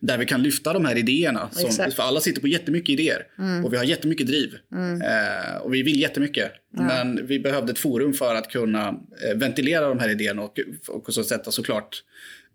där 0.00 0.18
vi 0.18 0.26
kan 0.26 0.42
lyfta 0.42 0.72
de 0.72 0.84
här 0.84 0.96
idéerna. 0.96 1.50
Som, 1.52 1.90
för 1.90 2.02
alla 2.02 2.20
sitter 2.20 2.40
på 2.40 2.48
jättemycket 2.48 2.88
idéer 2.88 3.26
mm. 3.38 3.64
och 3.64 3.72
vi 3.72 3.76
har 3.76 3.84
jättemycket 3.84 4.26
driv. 4.26 4.54
Mm. 4.72 5.02
Eh, 5.02 5.56
och 5.56 5.74
vi 5.74 5.82
vill 5.82 6.00
jättemycket. 6.00 6.52
Ja. 6.76 6.82
Men 6.82 7.26
vi 7.26 7.38
behövde 7.38 7.72
ett 7.72 7.78
forum 7.78 8.12
för 8.12 8.34
att 8.34 8.50
kunna 8.50 8.88
eh, 8.88 9.36
ventilera 9.36 9.88
de 9.88 9.98
här 9.98 10.08
idéerna 10.08 10.42
och, 10.42 10.60
och 10.88 11.14
så 11.14 11.24
sätta 11.24 11.50
såklart 11.50 12.02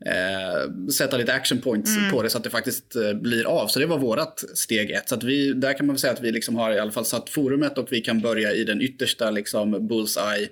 eh, 0.05 0.87
sätta 0.87 1.17
lite 1.17 1.33
action 1.33 1.61
points 1.61 1.97
mm. 1.97 2.11
på 2.11 2.23
det 2.23 2.29
så 2.29 2.37
att 2.37 2.43
det 2.43 2.49
faktiskt 2.49 2.95
eh, 2.95 3.13
blir 3.13 3.45
av. 3.45 3.67
Så 3.67 3.79
det 3.79 3.85
var 3.85 3.97
vårt 3.97 4.39
steg 4.53 4.91
ett. 4.91 5.09
Så 5.09 5.15
att 5.15 5.23
vi, 5.23 5.53
där 5.53 5.73
kan 5.73 5.85
man 5.85 5.97
säga 5.97 6.13
att 6.13 6.21
vi 6.21 6.31
liksom 6.31 6.55
har 6.55 6.71
i 6.71 6.79
alla 6.79 6.91
fall 6.91 7.05
satt 7.05 7.29
forumet 7.29 7.77
och 7.77 7.87
vi 7.91 8.01
kan 8.01 8.21
börja 8.21 8.51
i 8.51 8.63
den 8.63 8.81
yttersta 8.81 9.31
liksom, 9.31 9.87
bullseye 9.87 10.49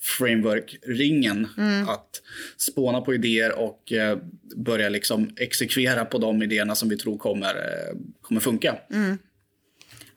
framework-ringen. 0.00 1.48
Mm. 1.58 1.88
Att 1.88 2.22
spåna 2.56 3.00
på 3.00 3.14
idéer 3.14 3.58
och 3.58 3.92
eh, 3.92 4.18
börja 4.56 4.88
liksom 4.88 5.34
exekvera 5.36 6.04
på 6.04 6.18
de 6.18 6.42
idéerna 6.42 6.74
som 6.74 6.88
vi 6.88 6.96
tror 6.96 7.18
kommer, 7.18 7.54
eh, 7.54 7.96
kommer 8.22 8.40
funka. 8.40 8.76
Mm. 8.90 9.18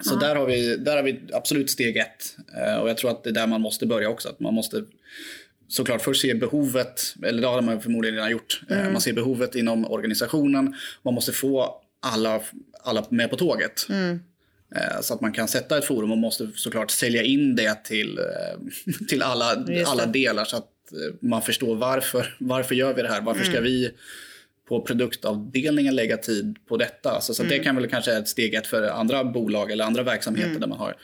Så 0.02 0.16
där 0.16 0.36
har, 0.36 0.46
vi, 0.46 0.78
där 0.78 0.96
har 0.96 1.04
vi 1.04 1.20
absolut 1.34 1.70
steg 1.70 1.98
ett. 1.98 2.36
Eh, 2.58 2.76
och 2.76 2.90
jag 2.90 2.98
tror 2.98 3.12
att 3.12 3.24
det 3.24 3.30
är 3.30 3.34
där 3.34 3.48
man 3.48 3.62
måste 3.62 3.86
börja 3.86 4.10
också. 4.10 4.30
Att 4.30 4.40
man 4.40 4.54
måste 4.54 4.84
såklart 5.68 6.02
först 6.02 6.22
se 6.22 6.34
behovet, 6.34 7.16
eller 7.24 7.42
det 7.42 7.48
har 7.48 7.62
man 7.62 7.82
förmodligen 7.82 8.16
redan 8.16 8.32
gjort. 8.32 8.62
Mm. 8.70 8.94
Man 8.94 9.02
ser 9.02 9.14
behovet 9.14 9.56
inom 9.56 9.92
organisationen. 9.92 10.76
Man 11.04 11.14
måste 11.14 11.32
få 11.32 11.82
alla, 12.00 12.42
alla 12.84 13.06
med 13.10 13.30
på 13.30 13.36
tåget. 13.36 13.88
Mm. 13.90 14.20
Så 15.02 15.14
att 15.14 15.22
man 15.22 15.32
kan 15.32 15.48
sätta 15.48 15.78
ett 15.78 15.86
forum 15.86 16.12
och 16.12 16.18
måste 16.18 16.50
såklart 16.56 16.92
sälja 16.92 17.24
in 17.24 17.56
det 17.56 17.84
till, 17.84 18.20
till 19.08 19.22
alla, 19.22 19.66
alla 19.86 20.06
delar 20.06 20.46
så 20.46 20.58
att 20.58 20.72
man 21.22 21.42
förstår 21.42 21.76
varför, 21.76 22.36
varför 22.40 22.76
gör 22.76 22.94
vi 22.94 23.02
det 23.02 23.08
här? 23.08 23.22
Varför 23.22 23.44
ska 23.44 23.58
mm. 23.58 23.64
vi 23.64 23.92
på 24.68 24.82
produktavdelningen 24.82 25.96
lägga 25.96 26.18
tid 26.18 26.58
på 26.68 26.78
detta. 26.78 27.22
Så, 27.22 27.34
så 27.34 27.44
mm. 27.44 27.58
det 27.58 27.64
kan 27.64 27.76
väl 27.76 27.90
kanske 27.90 28.12
är 28.12 28.20
ett 28.20 28.28
steg 28.28 28.54
ett 28.54 28.68
för 28.68 28.88
andra 28.88 29.24
bolag 29.24 29.72
eller 29.72 29.86
andra 29.86 30.04
verksamheter 30.04 30.50
mm. 30.50 30.62
där 30.62 30.68
man 30.68 30.78
har 30.78 30.96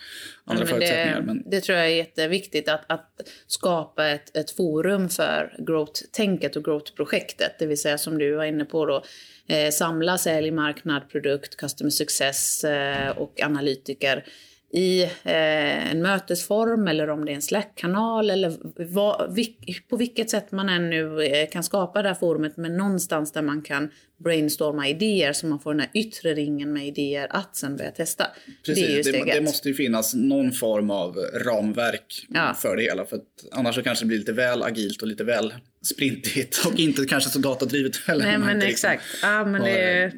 andra 0.45 0.63
ja, 0.63 0.67
förutsättningar. 0.67 1.19
Det, 1.19 1.25
men... 1.25 1.49
det 1.49 1.61
tror 1.61 1.77
jag 1.77 1.87
är 1.87 1.95
jätteviktigt 1.95 2.69
att, 2.69 2.91
att 2.91 3.21
skapa 3.47 4.07
ett, 4.07 4.37
ett 4.37 4.51
forum 4.51 5.09
för 5.09 5.55
growth-tänket 5.57 6.55
och 6.55 6.65
growth-projektet. 6.65 7.59
Det 7.59 7.65
vill 7.65 7.81
säga 7.81 7.97
som 7.97 8.17
du 8.17 8.35
var 8.35 8.45
inne 8.45 8.65
på 8.65 8.85
då, 8.85 9.03
eh, 9.47 9.69
samla 9.69 10.17
sälj, 10.17 10.51
marknad, 10.51 11.09
produkt, 11.09 11.57
customer 11.57 11.91
success 11.91 12.63
eh, 12.63 13.09
och 13.09 13.41
analytiker 13.41 14.25
i 14.73 15.03
eh, 15.03 15.91
en 15.91 16.01
mötesform 16.01 16.87
eller 16.87 17.09
om 17.09 17.25
det 17.25 17.31
är 17.31 17.35
en 17.35 17.41
Slack-kanal 17.41 18.29
eller 18.29 18.53
vad, 18.93 19.35
vilk, 19.35 19.87
på 19.89 19.97
vilket 19.97 20.29
sätt 20.29 20.51
man 20.51 20.69
än 20.69 20.89
nu 20.89 21.23
eh, 21.23 21.49
kan 21.49 21.63
skapa 21.63 22.01
det 22.01 22.07
här 22.07 22.15
forumet 22.15 22.57
men 22.57 22.77
någonstans 22.77 23.31
där 23.31 23.41
man 23.41 23.61
kan 23.61 23.89
brainstorma 24.23 24.87
idéer 24.87 25.33
så 25.33 25.47
man 25.47 25.59
får 25.59 25.73
den 25.73 25.79
här 25.79 25.89
yttre 25.93 26.33
ringen 26.33 26.73
med 26.73 26.87
idéer 26.87 27.27
att 27.29 27.55
sen 27.55 27.77
börja 27.77 27.91
testa. 27.91 28.27
Precis, 28.65 29.05
det, 29.05 29.11
det, 29.11 29.33
det 29.33 29.41
måste 29.41 29.67
ju 29.69 29.75
finnas 29.75 30.13
någon 30.13 30.51
form 30.51 30.89
av 30.89 31.15
ramverk 31.33 32.27
ja. 32.29 32.57
för 32.61 32.75
det 32.75 32.83
hela 32.83 33.05
för 33.05 33.19
annars 33.51 33.75
så 33.75 33.83
kanske 33.83 34.05
det 34.05 34.07
blir 34.07 34.17
lite 34.17 34.33
väl 34.33 34.63
agilt 34.63 35.01
och 35.01 35.07
lite 35.07 35.23
väl 35.23 35.53
sprintigt 35.85 36.65
och 36.65 36.75
inte 36.79 37.05
kanske 37.05 37.29
så 37.29 37.39
datadrivet 37.39 37.95
heller. 37.95 38.25
Nej 38.25 38.37
men 38.37 38.61
exakt. 38.61 39.03
Ja, 39.21 39.45
men 39.45 39.61
det... 39.61 40.03
Eh, 40.03 40.11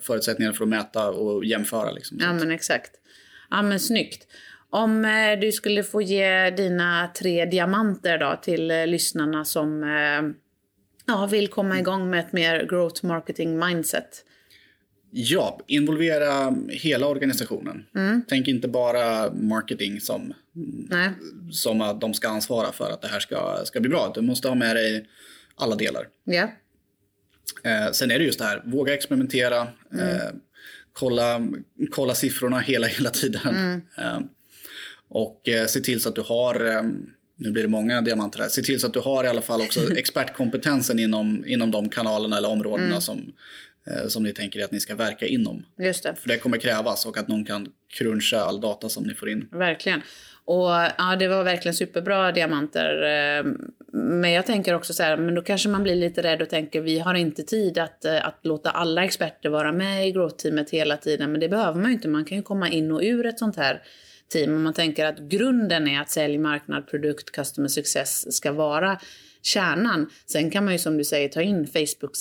förutsättningar 0.00 0.52
för 0.52 0.64
att 0.64 0.68
mäta 0.68 1.10
och 1.10 1.44
jämföra. 1.44 1.92
Liksom, 1.92 2.18
ja 2.20 2.32
men 2.32 2.50
exakt. 2.50 2.92
Ja, 3.52 3.62
men 3.62 3.80
snyggt. 3.80 4.26
Om 4.70 5.04
eh, 5.04 5.40
du 5.40 5.52
skulle 5.52 5.82
få 5.82 6.02
ge 6.02 6.50
dina 6.50 7.10
tre 7.18 7.44
diamanter 7.44 8.18
då 8.18 8.40
till 8.42 8.70
eh, 8.70 8.86
lyssnarna 8.86 9.44
som 9.44 9.82
eh, 9.82 10.34
ja, 11.06 11.26
vill 11.26 11.48
komma 11.48 11.78
igång 11.78 12.10
med 12.10 12.20
ett 12.20 12.32
mer 12.32 12.66
growth 12.66 13.04
marketing 13.04 13.58
mindset. 13.58 14.24
Ja, 15.10 15.60
involvera 15.66 16.56
hela 16.68 17.06
organisationen. 17.06 17.86
Mm. 17.94 18.22
Tänk 18.28 18.48
inte 18.48 18.68
bara 18.68 19.32
marketing 19.32 20.00
som, 20.00 20.34
Nej. 20.90 21.10
som 21.50 21.80
att 21.80 22.00
de 22.00 22.14
ska 22.14 22.28
ansvara 22.28 22.72
för 22.72 22.90
att 22.90 23.02
det 23.02 23.08
här 23.08 23.20
ska, 23.20 23.60
ska 23.64 23.80
bli 23.80 23.90
bra. 23.90 24.12
Du 24.14 24.20
måste 24.20 24.48
ha 24.48 24.54
med 24.54 24.76
dig 24.76 25.06
alla 25.54 25.76
delar. 25.76 26.08
Ja. 26.24 26.48
Eh, 27.64 27.92
sen 27.92 28.10
är 28.10 28.18
det 28.18 28.24
just 28.24 28.38
det 28.38 28.44
här, 28.44 28.62
våga 28.64 28.94
experimentera. 28.94 29.68
Mm. 29.92 30.08
Eh, 30.08 30.28
kolla, 30.92 31.48
kolla 31.90 32.14
siffrorna 32.14 32.60
hela, 32.60 32.86
hela 32.86 33.10
tiden. 33.10 33.48
Mm. 33.48 33.80
Uh, 33.98 34.26
och 35.08 35.48
uh, 35.48 35.66
se 35.66 35.80
till 35.80 36.00
så 36.00 36.08
att 36.08 36.14
du 36.14 36.20
har, 36.20 36.66
um, 36.66 37.10
nu 37.36 37.50
blir 37.50 37.62
det 37.62 37.68
många 37.68 38.00
diamanter 38.00 38.38
här, 38.38 38.48
se 38.48 38.62
till 38.62 38.80
så 38.80 38.86
att 38.86 38.92
du 38.92 39.00
har 39.00 39.24
i 39.24 39.28
alla 39.28 39.42
fall 39.42 39.60
också 39.60 39.92
expertkompetensen 39.96 40.98
inom, 40.98 41.44
inom 41.46 41.70
de 41.70 41.88
kanalerna 41.88 42.36
eller 42.36 42.48
områdena 42.50 42.88
mm. 42.88 43.00
som, 43.00 43.32
som 44.08 44.22
ni 44.22 44.32
tänker 44.32 44.64
att 44.64 44.72
ni 44.72 44.80
ska 44.80 44.94
verka 44.94 45.26
inom. 45.26 45.64
Just 45.78 46.02
det. 46.02 46.14
För 46.14 46.28
det 46.28 46.38
kommer 46.38 46.58
krävas 46.58 47.06
och 47.06 47.18
att 47.18 47.28
någon 47.28 47.44
kan 47.44 47.68
cruncha 47.88 48.38
all 48.38 48.60
data 48.60 48.88
som 48.88 49.04
ni 49.04 49.14
får 49.14 49.28
in. 49.28 49.48
Verkligen. 49.52 50.02
Och 50.44 50.70
ja, 50.98 51.16
det 51.18 51.28
var 51.28 51.44
verkligen 51.44 51.74
superbra 51.74 52.32
diamanter. 52.32 53.02
Eh, 53.02 53.52
men 53.92 54.32
jag 54.32 54.46
tänker 54.46 54.74
också 54.74 54.92
så 54.92 55.02
här, 55.02 55.16
men 55.16 55.34
då 55.34 55.42
kanske 55.42 55.68
man 55.68 55.82
blir 55.82 55.94
lite 55.94 56.22
rädd 56.22 56.42
och 56.42 56.48
tänker 56.48 56.80
vi 56.80 56.98
har 56.98 57.14
inte 57.14 57.42
tid 57.42 57.78
att, 57.78 58.04
eh, 58.04 58.26
att 58.26 58.38
låta 58.42 58.70
alla 58.70 59.04
experter 59.04 59.48
vara 59.48 59.72
med 59.72 60.08
i 60.08 60.12
growth-teamet 60.12 60.70
hela 60.70 60.96
tiden. 60.96 61.32
Men 61.32 61.40
det 61.40 61.48
behöver 61.48 61.80
man 61.80 61.90
ju 61.90 61.94
inte. 61.94 62.08
Man 62.08 62.24
kan 62.24 62.36
ju 62.36 62.42
komma 62.42 62.68
in 62.68 62.92
och 62.92 63.00
ur 63.02 63.26
ett 63.26 63.38
sånt 63.38 63.56
här 63.56 63.82
team. 64.32 64.54
Om 64.54 64.62
man 64.62 64.74
tänker 64.74 65.06
att 65.06 65.18
grunden 65.18 65.88
är 65.88 66.00
att 66.00 66.10
sälj, 66.10 66.38
marknad, 66.38 66.86
produkt, 66.86 67.30
customer 67.30 67.68
success 67.68 68.36
ska 68.36 68.52
vara 68.52 69.00
kärnan. 69.42 70.10
Sen 70.26 70.50
kan 70.50 70.64
man 70.64 70.72
ju 70.72 70.78
som 70.78 70.98
du 70.98 71.04
säger 71.04 71.28
ta 71.28 71.42
in 71.42 71.66
Facebooks 71.66 72.18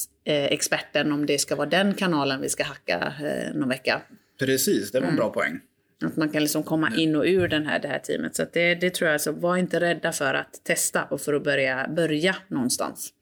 eh, 0.93 1.13
om 1.13 1.25
det 1.25 1.38
ska 1.38 1.55
vara 1.55 1.69
den 1.69 1.93
kanalen 1.93 2.41
vi 2.41 2.49
ska 2.49 2.63
hacka 2.63 3.13
någon 3.53 3.69
vecka. 3.69 4.01
Precis, 4.39 4.91
det 4.91 4.99
var 4.99 5.07
en 5.07 5.15
bra 5.15 5.25
mm. 5.25 5.34
poäng. 5.34 5.60
Att 6.03 6.17
man 6.17 6.29
kan 6.29 6.41
liksom 6.41 6.63
komma 6.63 6.95
in 6.95 7.15
och 7.15 7.25
ur 7.25 7.47
den 7.47 7.65
här, 7.65 7.79
det 7.79 7.87
här 7.87 7.99
teamet. 7.99 8.35
Så 8.35 8.45
det, 8.53 8.75
det 8.75 8.89
tror 8.89 9.09
jag, 9.09 9.21
så 9.21 9.31
var 9.31 9.57
inte 9.57 9.79
rädda 9.79 10.11
för 10.11 10.33
att 10.33 10.61
testa 10.63 11.03
och 11.03 11.21
för 11.21 11.33
att 11.33 11.43
börja, 11.43 11.87
börja 11.95 12.35
någonstans. 12.47 13.13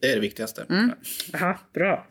Det 0.00 0.10
är 0.10 0.14
det 0.14 0.20
viktigaste. 0.20 0.66
Mm. 0.70 0.92
Aha, 1.34 1.58
bra. 1.74 2.06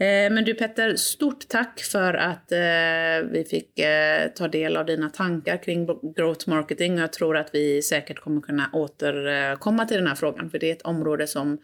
Eh, 0.00 0.32
men 0.32 0.44
du 0.44 0.54
Petter, 0.54 0.96
stort 0.96 1.48
tack 1.48 1.80
för 1.80 2.14
att 2.14 2.52
eh, 2.52 3.30
vi 3.32 3.46
fick 3.50 3.78
eh, 3.78 4.28
ta 4.28 4.48
del 4.48 4.76
av 4.76 4.86
dina 4.86 5.10
tankar 5.10 5.62
kring 5.62 5.86
growth 6.16 6.48
marketing. 6.48 6.98
Jag 6.98 7.12
tror 7.12 7.36
att 7.36 7.50
vi 7.52 7.82
säkert 7.82 8.18
kommer 8.18 8.40
kunna 8.40 8.70
återkomma 8.72 9.84
till 9.84 9.96
den 9.96 10.06
här 10.06 10.14
frågan, 10.14 10.50
för 10.50 10.58
det 10.58 10.70
är 10.70 10.72
ett 10.72 10.82
område 10.82 11.26
som, 11.26 11.58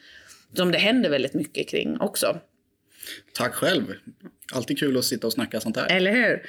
som 0.52 0.72
det 0.72 0.78
händer 0.78 1.10
väldigt 1.10 1.34
mycket 1.34 1.68
kring 1.68 2.00
också. 2.00 2.40
Tack 3.34 3.54
själv. 3.54 3.84
Alltid 4.54 4.78
kul 4.78 4.96
att 4.96 5.04
sitta 5.04 5.26
och 5.26 5.32
snacka 5.32 5.60
sånt 5.60 5.76
här. 5.76 5.96
Eller 5.96 6.12
hur? 6.12 6.42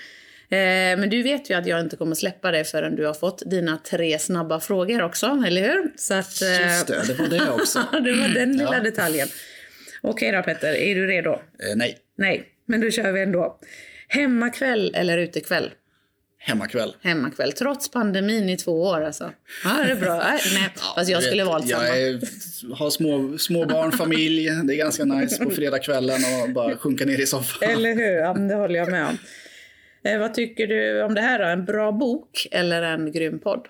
Eh, 0.50 1.00
men 1.00 1.10
du 1.10 1.24
vet 1.24 1.50
ju 1.50 1.54
att 1.54 1.66
jag 1.66 1.80
inte 1.80 1.96
kommer 1.96 2.16
släppa 2.16 2.52
dig 2.52 2.64
förrän 2.64 2.96
du 2.96 3.06
har 3.06 3.14
fått 3.14 3.44
dina 3.46 3.78
tre 3.78 4.20
snabba 4.20 4.60
frågor 4.60 5.02
också, 5.02 5.44
eller 5.48 5.62
hur? 5.62 5.92
Så 5.96 6.14
att, 6.14 6.42
eh... 6.42 6.62
Just 6.62 6.88
det, 6.88 7.08
det 7.08 7.14
var 7.14 7.28
det 7.28 7.52
också. 7.52 7.80
det 7.92 8.14
var 8.14 8.28
den 8.28 8.52
lilla 8.52 8.78
ja. 8.78 8.84
detaljen. 8.84 9.28
Okej 10.02 10.32
då 10.32 10.44
Petter, 10.44 10.74
är 10.74 10.96
du 10.96 11.08
redo? 11.08 11.32
Eh, 11.32 11.76
nej. 11.76 11.98
Nej, 12.18 12.44
men 12.66 12.82
då 12.82 12.92
kör 12.92 13.12
vi 13.12 13.22
ändå. 13.22 13.60
Hemmakväll 14.08 14.92
eller 14.96 15.18
utekväll? 15.18 15.72
Hemmakväll. 16.40 16.96
Hemmakväll, 17.02 17.52
trots 17.52 17.92
pandemin 17.92 18.50
i 18.50 18.58
två 18.58 18.84
år 18.84 19.02
alltså. 19.02 19.32
Ja, 19.64 19.84
det 19.86 19.92
är 19.92 19.96
bra. 19.96 20.18
Nej, 20.54 20.70
ja, 20.76 20.82
fast 20.96 21.10
jag 21.10 21.24
skulle 21.24 21.44
valt 21.44 21.70
samma. 21.70 21.88
Jag 21.88 22.02
är, 22.02 22.20
har 22.76 22.90
små, 22.90 23.38
små 23.38 23.66
barn, 23.66 23.92
familj. 23.92 24.50
Det 24.64 24.74
är 24.74 24.78
ganska 24.78 25.06
nice 25.06 25.44
på 25.44 25.50
fredagskvällen 25.56 26.22
och 26.44 26.50
bara 26.50 26.78
sjunka 26.78 27.06
ner 27.06 27.22
i 27.22 27.26
soffan. 27.26 27.70
Eller 27.70 27.96
hur? 27.96 28.12
Ja, 28.12 28.34
det 28.34 28.56
håller 28.56 28.80
jag 28.80 28.92
med 28.92 29.08
om. 29.08 29.18
Eh, 30.08 30.20
vad 30.20 30.34
tycker 30.34 30.68
du 30.68 31.04
om 31.04 31.14
det 31.14 31.22
här 31.22 31.40
då? 31.40 31.46
En 31.46 31.66
bra 31.66 31.92
bok 31.92 32.48
eller 32.52 32.82
en 32.82 33.12
grym 33.12 33.40
podd? 33.40 33.68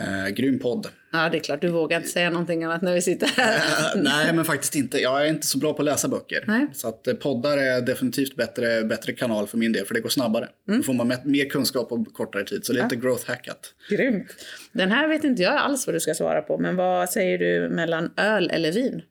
Eh, 0.00 0.28
grym 0.28 0.58
podd. 0.58 0.86
Ja, 1.12 1.28
det 1.28 1.38
är 1.38 1.40
klart. 1.40 1.60
Du 1.60 1.68
vågar 1.68 1.96
inte 1.96 2.08
säga 2.08 2.30
någonting 2.30 2.64
annat 2.64 2.82
när 2.82 2.94
vi 2.94 3.02
sitter 3.02 3.26
här. 3.26 3.54
Eh, 3.56 4.02
nej, 4.02 4.32
men 4.32 4.44
faktiskt 4.44 4.74
inte. 4.74 4.98
Jag 4.98 5.26
är 5.26 5.28
inte 5.28 5.46
så 5.46 5.58
bra 5.58 5.72
på 5.72 5.82
att 5.82 5.84
läsa 5.84 6.08
böcker. 6.08 6.44
Nej. 6.46 6.66
Så 6.72 6.88
att 6.88 7.06
eh, 7.06 7.14
poddar 7.14 7.58
är 7.58 7.80
definitivt 7.80 8.36
bättre, 8.36 8.84
bättre 8.84 9.12
kanal 9.12 9.46
för 9.46 9.58
min 9.58 9.72
del, 9.72 9.86
för 9.86 9.94
det 9.94 10.00
går 10.00 10.08
snabbare. 10.08 10.48
Mm. 10.68 10.80
Då 10.80 10.84
får 10.84 10.92
man 10.92 11.12
mer 11.24 11.48
kunskap 11.48 11.88
på 11.88 12.04
kortare 12.04 12.44
tid. 12.44 12.66
Så 12.66 12.72
det 12.72 12.78
är 12.78 12.80
ja. 12.80 12.86
lite 12.86 12.96
growth 12.96 13.28
hackat. 13.28 13.74
Grymt. 13.90 14.34
Den 14.72 14.90
här 14.90 15.08
vet 15.08 15.24
inte 15.24 15.42
jag 15.42 15.56
alls 15.56 15.86
vad 15.86 15.96
du 15.96 16.00
ska 16.00 16.14
svara 16.14 16.42
på, 16.42 16.58
men 16.58 16.76
vad 16.76 17.10
säger 17.10 17.38
du 17.38 17.68
mellan 17.68 18.10
öl 18.16 18.50
eller 18.50 18.72
vin? 18.72 19.02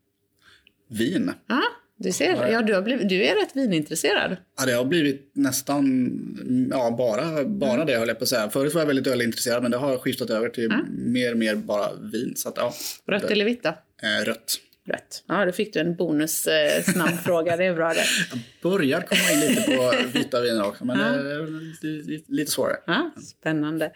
Vin. 0.90 1.32
Ja. 1.48 1.62
Du 1.98 2.12
ser, 2.12 2.48
ja, 2.48 2.62
du, 2.62 2.74
har 2.74 2.82
blivit, 2.82 3.10
du 3.10 3.24
är 3.24 3.36
rätt 3.36 3.56
vinintresserad. 3.56 4.38
Ja, 4.58 4.66
det 4.66 4.72
har 4.72 4.86
blivit 4.86 5.32
nästan 5.34 6.68
ja, 6.72 6.96
bara, 6.98 7.46
bara 7.46 7.74
mm. 7.74 7.88
det 7.88 7.98
höll 7.98 8.08
jag 8.08 8.18
på 8.18 8.24
att 8.24 8.30
säga. 8.30 8.50
Förut 8.50 8.74
var 8.74 8.82
jag 8.82 8.88
väldigt 8.88 9.08
ölintresserad 9.08 9.62
men 9.62 9.72
det 9.72 9.78
har 9.78 9.98
skiftat 9.98 10.30
över 10.30 10.50
till 10.50 10.66
mm. 10.66 10.86
mer 11.14 11.32
och 11.32 11.38
mer 11.38 11.56
bara 11.56 11.94
vin. 11.94 12.34
Så 12.36 12.50
att, 12.50 12.58
ja, 12.58 12.74
rött 13.08 13.22
det, 13.22 13.34
eller 13.34 13.46
vitt 13.46 13.64
då? 13.64 13.70
Eh, 13.70 14.26
rött. 14.26 14.60
Rött. 14.88 15.24
Ja, 15.28 15.46
då 15.46 15.52
fick 15.52 15.74
du 15.74 15.80
en 15.80 15.96
bonus 15.96 16.48
eh, 16.48 16.84
snabb 16.84 17.20
fråga. 17.24 17.58
Det 17.58 17.66
är 17.66 17.74
bra 17.74 17.94
det. 17.94 18.06
Jag 18.62 18.72
börjar 18.72 19.02
komma 19.02 19.32
in 19.34 19.40
lite 19.40 19.62
på 19.62 19.94
vita 20.14 20.42
viner 20.42 20.68
också 20.68 20.86
men 20.86 21.00
ja. 21.00 21.06
det 21.12 21.34
är 21.34 22.08
lite, 22.08 22.32
lite 22.32 22.52
svårare. 22.52 22.78
Ja, 22.86 23.12
spännande. 23.22 23.92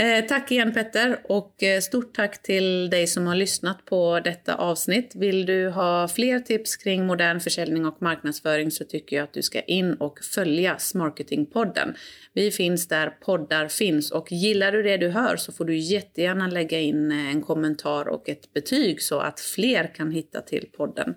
Eh, 0.00 0.24
tack 0.24 0.50
igen 0.50 0.72
Petter 0.72 1.20
och 1.24 1.62
eh, 1.62 1.80
stort 1.80 2.14
tack 2.14 2.42
till 2.42 2.90
dig 2.90 3.06
som 3.06 3.26
har 3.26 3.34
lyssnat 3.34 3.84
på 3.84 4.20
detta 4.24 4.54
avsnitt. 4.54 5.12
Vill 5.14 5.46
du 5.46 5.68
ha 5.68 6.08
fler 6.08 6.40
tips 6.40 6.76
kring 6.76 7.06
modern 7.06 7.40
försäljning 7.40 7.86
och 7.86 8.02
marknadsföring 8.02 8.70
så 8.70 8.84
tycker 8.84 9.16
jag 9.16 9.24
att 9.24 9.32
du 9.32 9.42
ska 9.42 9.60
in 9.60 9.94
och 9.94 10.18
följa 10.18 10.78
Smarketingpodden. 10.78 11.94
Vi 12.32 12.50
finns 12.50 12.88
där 12.88 13.10
poddar 13.10 13.68
finns 13.68 14.10
och 14.10 14.32
gillar 14.32 14.72
du 14.72 14.82
det 14.82 14.96
du 14.96 15.08
hör 15.08 15.36
så 15.36 15.52
får 15.52 15.64
du 15.64 15.76
jättegärna 15.76 16.46
lägga 16.46 16.80
in 16.80 17.12
eh, 17.12 17.30
en 17.30 17.42
kommentar 17.42 18.08
och 18.08 18.28
ett 18.28 18.52
betyg 18.52 19.02
så 19.02 19.20
att 19.20 19.40
fler 19.40 19.94
kan 19.94 20.10
hitta 20.10 20.40
till 20.40 20.66
podden. 20.76 21.14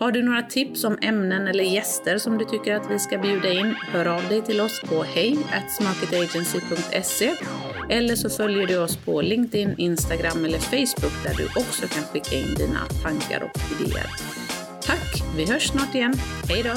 Har 0.00 0.12
du 0.12 0.22
några 0.22 0.42
tips 0.42 0.84
om 0.84 0.98
ämnen 1.02 1.48
eller 1.48 1.64
gäster 1.64 2.18
som 2.18 2.38
du 2.38 2.44
tycker 2.44 2.74
att 2.74 2.90
vi 2.90 2.98
ska 2.98 3.18
bjuda 3.18 3.52
in? 3.52 3.74
Hör 3.92 4.06
av 4.06 4.28
dig 4.28 4.42
till 4.42 4.60
oss 4.60 4.80
på 4.80 5.02
hej@smarketagency.se 5.02 7.34
eller 7.90 8.16
så 8.16 8.30
följer 8.30 8.66
du 8.66 8.78
oss 8.78 8.96
på 8.96 9.20
LinkedIn, 9.20 9.74
Instagram 9.78 10.44
eller 10.44 10.58
Facebook 10.58 11.24
där 11.24 11.34
du 11.36 11.44
också 11.44 11.86
kan 11.86 12.02
skicka 12.02 12.36
in 12.36 12.54
dina 12.54 12.80
tankar 13.02 13.42
och 13.42 13.50
idéer. 13.80 14.06
Tack! 14.82 15.22
Vi 15.36 15.52
hörs 15.52 15.68
snart 15.68 15.94
igen. 15.94 16.14
Hej 16.48 16.62
då! 16.62 16.74